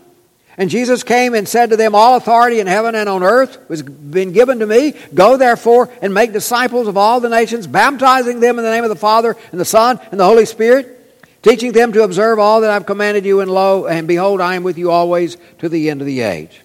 And 0.56 0.70
Jesus 0.70 1.04
came 1.04 1.34
and 1.34 1.46
said 1.46 1.70
to 1.70 1.76
them, 1.76 1.94
All 1.94 2.16
authority 2.16 2.58
in 2.58 2.66
heaven 2.66 2.96
and 2.96 3.08
on 3.08 3.22
earth 3.22 3.58
has 3.68 3.82
been 3.82 4.32
given 4.32 4.58
to 4.58 4.66
me. 4.66 4.94
Go 5.14 5.36
therefore 5.36 5.88
and 6.02 6.12
make 6.12 6.32
disciples 6.32 6.88
of 6.88 6.96
all 6.96 7.20
the 7.20 7.28
nations, 7.28 7.68
baptizing 7.68 8.40
them 8.40 8.58
in 8.58 8.64
the 8.64 8.70
name 8.70 8.82
of 8.82 8.90
the 8.90 8.96
Father 8.96 9.36
and 9.52 9.60
the 9.60 9.64
Son 9.64 10.00
and 10.10 10.18
the 10.18 10.24
Holy 10.24 10.46
Spirit, 10.46 11.22
teaching 11.42 11.70
them 11.70 11.92
to 11.92 12.02
observe 12.02 12.40
all 12.40 12.62
that 12.62 12.70
I've 12.70 12.86
commanded 12.86 13.24
you, 13.24 13.40
and 13.40 13.50
lo, 13.50 13.86
and 13.86 14.08
behold, 14.08 14.40
I 14.40 14.56
am 14.56 14.64
with 14.64 14.78
you 14.78 14.90
always 14.90 15.36
to 15.58 15.68
the 15.68 15.90
end 15.90 16.00
of 16.00 16.06
the 16.08 16.22
age. 16.22 16.60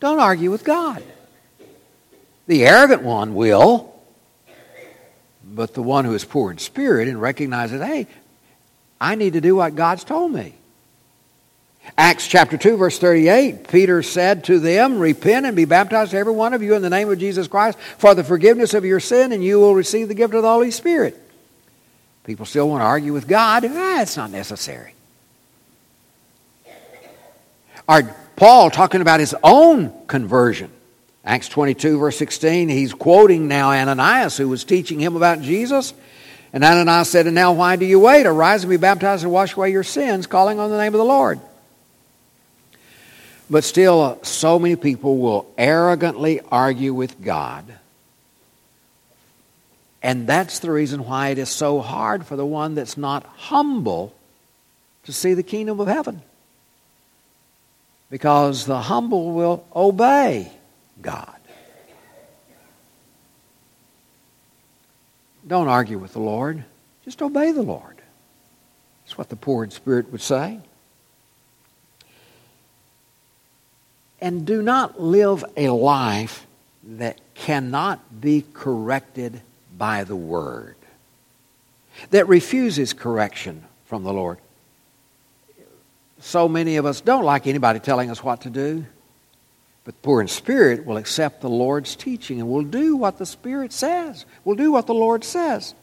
Don't 0.00 0.18
argue 0.18 0.50
with 0.50 0.64
God. 0.64 1.00
The 2.48 2.66
arrogant 2.66 3.02
one 3.02 3.36
will 3.36 3.91
but 5.44 5.74
the 5.74 5.82
one 5.82 6.04
who 6.04 6.14
is 6.14 6.24
poor 6.24 6.50
in 6.50 6.58
spirit 6.58 7.08
and 7.08 7.20
recognizes, 7.20 7.80
hey, 7.80 8.06
I 9.00 9.14
need 9.14 9.32
to 9.32 9.40
do 9.40 9.56
what 9.56 9.74
God's 9.74 10.04
told 10.04 10.32
me. 10.32 10.54
Acts 11.98 12.28
chapter 12.28 12.56
2, 12.56 12.76
verse 12.76 12.98
38, 12.98 13.68
Peter 13.68 14.02
said 14.02 14.44
to 14.44 14.60
them, 14.60 14.98
Repent 14.98 15.46
and 15.46 15.56
be 15.56 15.64
baptized, 15.64 16.14
every 16.14 16.32
one 16.32 16.54
of 16.54 16.62
you, 16.62 16.74
in 16.74 16.82
the 16.82 16.90
name 16.90 17.10
of 17.10 17.18
Jesus 17.18 17.48
Christ, 17.48 17.76
for 17.98 18.14
the 18.14 18.22
forgiveness 18.22 18.72
of 18.72 18.84
your 18.84 19.00
sin, 19.00 19.32
and 19.32 19.42
you 19.42 19.58
will 19.58 19.74
receive 19.74 20.08
the 20.08 20.14
gift 20.14 20.32
of 20.32 20.42
the 20.42 20.48
Holy 20.48 20.70
Spirit. 20.70 21.20
People 22.24 22.46
still 22.46 22.68
want 22.68 22.82
to 22.82 22.86
argue 22.86 23.12
with 23.12 23.26
God. 23.26 23.64
Ah, 23.66 24.02
it's 24.02 24.16
not 24.16 24.30
necessary. 24.30 24.94
Are 27.88 28.02
Paul 28.36 28.70
talking 28.70 29.00
about 29.00 29.18
his 29.18 29.34
own 29.42 29.92
conversion? 30.06 30.70
Acts 31.24 31.48
22, 31.48 31.98
verse 31.98 32.16
16, 32.18 32.68
he's 32.68 32.92
quoting 32.92 33.46
now 33.46 33.70
Ananias, 33.70 34.36
who 34.36 34.48
was 34.48 34.64
teaching 34.64 34.98
him 34.98 35.16
about 35.16 35.40
Jesus. 35.40 35.94
And 36.52 36.64
Ananias 36.64 37.08
said, 37.08 37.26
And 37.26 37.34
now 37.34 37.52
why 37.52 37.76
do 37.76 37.84
you 37.84 38.00
wait? 38.00 38.26
Arise 38.26 38.64
and 38.64 38.70
be 38.70 38.76
baptized 38.76 39.22
and 39.22 39.32
wash 39.32 39.56
away 39.56 39.70
your 39.70 39.84
sins, 39.84 40.26
calling 40.26 40.58
on 40.58 40.70
the 40.70 40.78
name 40.78 40.94
of 40.94 40.98
the 40.98 41.04
Lord. 41.04 41.40
But 43.48 43.64
still, 43.64 44.00
uh, 44.00 44.16
so 44.22 44.58
many 44.58 44.76
people 44.76 45.18
will 45.18 45.52
arrogantly 45.56 46.40
argue 46.50 46.92
with 46.92 47.22
God 47.22 47.72
And 50.02 50.26
that's 50.26 50.58
the 50.58 50.70
reason 50.70 51.04
why 51.04 51.28
it 51.28 51.38
is 51.38 51.48
so 51.48 51.80
hard 51.80 52.26
for 52.26 52.34
the 52.34 52.44
one 52.44 52.74
that's 52.74 52.96
not 52.96 53.24
humble 53.24 54.12
to 55.04 55.12
see 55.12 55.34
the 55.34 55.44
kingdom 55.44 55.78
of 55.78 55.86
heaven. 55.86 56.22
Because 58.10 58.66
the 58.66 58.82
humble 58.82 59.32
will 59.32 59.64
obey 59.74 60.50
God. 61.02 61.36
Don't 65.46 65.68
argue 65.68 65.98
with 65.98 66.12
the 66.12 66.20
Lord. 66.20 66.64
Just 67.04 67.20
obey 67.20 67.52
the 67.52 67.62
Lord. 67.62 68.00
That's 69.04 69.18
what 69.18 69.28
the 69.28 69.36
poor 69.36 69.64
in 69.64 69.70
spirit 69.70 70.10
would 70.12 70.22
say. 70.22 70.60
And 74.20 74.46
do 74.46 74.62
not 74.62 75.00
live 75.00 75.44
a 75.56 75.68
life 75.70 76.46
that 76.84 77.18
cannot 77.34 78.20
be 78.20 78.44
corrected 78.54 79.40
by 79.76 80.04
the 80.04 80.14
Word, 80.14 80.76
that 82.10 82.28
refuses 82.28 82.92
correction 82.92 83.64
from 83.86 84.04
the 84.04 84.12
Lord. 84.12 84.38
So 86.20 86.48
many 86.48 86.76
of 86.76 86.86
us 86.86 87.00
don't 87.00 87.24
like 87.24 87.48
anybody 87.48 87.80
telling 87.80 88.10
us 88.10 88.22
what 88.22 88.42
to 88.42 88.50
do, 88.50 88.86
but 89.84 89.94
the 89.94 90.00
poor 90.00 90.20
in 90.20 90.28
spirit 90.28 90.86
will 90.86 90.96
accept 90.96 91.40
the 91.40 91.48
Lord's 91.48 91.96
teaching 91.96 92.40
and 92.40 92.48
will 92.48 92.62
do 92.62 92.96
what 92.96 93.18
the 93.18 93.26
Spirit 93.26 93.72
says, 93.72 94.24
will 94.44 94.54
do 94.54 94.72
what 94.72 94.86
the 94.86 94.94
Lord 94.94 95.24
says. 95.24 95.74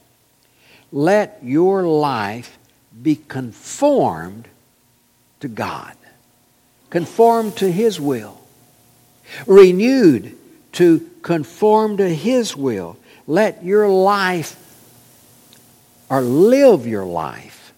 Let 0.92 1.40
your 1.44 1.84
life 1.84 2.58
be 3.02 3.16
conformed 3.16 4.48
to 5.42 5.48
God, 5.48 5.96
conformed 6.90 7.58
to 7.58 7.72
His 7.72 8.00
will, 8.00 8.40
renewed 9.46 10.36
to 10.74 11.10
conform 11.22 11.98
to 11.98 12.08
His 12.08 12.56
will. 12.56 12.98
Let 13.28 13.64
your 13.64 13.90
life 13.90 14.56
or 16.10 16.22
live 16.22 16.88
your 16.88 17.06
life 17.06 17.74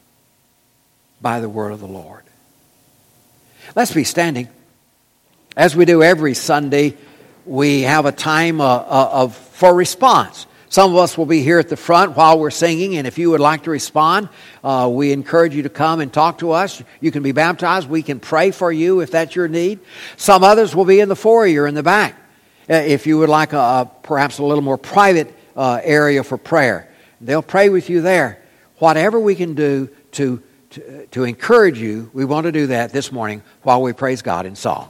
by 1.22 1.40
the 1.40 1.50
word 1.50 1.72
of 1.72 1.80
the 1.80 1.88
Lord. 1.88 2.24
Let's 3.76 3.94
be 3.94 4.04
standing. 4.04 4.48
As 5.58 5.76
we 5.76 5.84
do 5.84 6.02
every 6.02 6.34
Sunday, 6.34 6.96
we 7.46 7.82
have 7.82 8.06
a 8.06 8.14
time 8.14 8.62
uh, 8.62 8.66
uh, 8.66 9.10
of, 9.12 9.36
for 9.36 9.76
response. 9.76 10.48
Some 10.70 10.92
of 10.92 10.98
us 10.98 11.18
will 11.18 11.26
be 11.26 11.42
here 11.42 11.60
at 11.60 11.68
the 11.68 11.76
front 11.76 12.16
while 12.16 12.40
we're 12.40 12.52
singing, 12.52 12.96
and 12.96 13.06
if 13.06 13.18
you 13.18 13.32
would 13.32 13.42
like 13.42 13.64
to 13.64 13.72
respond, 13.72 14.30
uh, 14.64 14.90
we 14.90 15.12
encourage 15.12 15.54
you 15.54 15.64
to 15.64 15.70
come 15.70 16.00
and 16.00 16.14
talk 16.14 16.38
to 16.38 16.52
us. 16.52 16.82
You 17.02 17.12
can 17.12 17.22
be 17.22 17.34
baptized. 17.34 17.90
We 17.90 18.02
can 18.02 18.22
pray 18.22 18.52
for 18.52 18.72
you 18.72 19.02
if 19.02 19.12
that's 19.12 19.36
your 19.36 19.50
need. 19.50 19.80
Some 20.16 20.46
others 20.46 20.74
will 20.74 20.86
be 20.86 21.02
in 21.02 21.10
the 21.10 21.18
foyer 21.18 21.68
in 21.68 21.76
the 21.76 21.84
back. 21.84 22.16
Uh, 22.70 22.76
if 22.76 23.06
you 23.06 23.18
would 23.18 23.28
like 23.28 23.52
a, 23.52 23.58
a 23.58 23.92
perhaps 24.04 24.38
a 24.38 24.46
little 24.46 24.64
more 24.64 24.78
private 24.78 25.36
uh, 25.58 25.82
area 25.84 26.24
for 26.24 26.38
prayer, 26.38 26.90
they'll 27.20 27.42
pray 27.42 27.68
with 27.68 27.90
you 27.90 28.00
there. 28.00 28.42
Whatever 28.78 29.20
we 29.20 29.36
can 29.36 29.54
do 29.56 29.90
to, 30.14 30.42
to, 30.70 31.08
to 31.08 31.24
encourage 31.26 31.78
you, 31.78 32.10
we 32.14 32.24
want 32.24 32.46
to 32.46 32.54
do 32.54 32.68
that 32.68 32.94
this 32.94 33.12
morning 33.12 33.44
while 33.64 33.82
we 33.82 33.92
praise 33.92 34.22
God 34.22 34.46
in 34.46 34.56
song. 34.56 34.90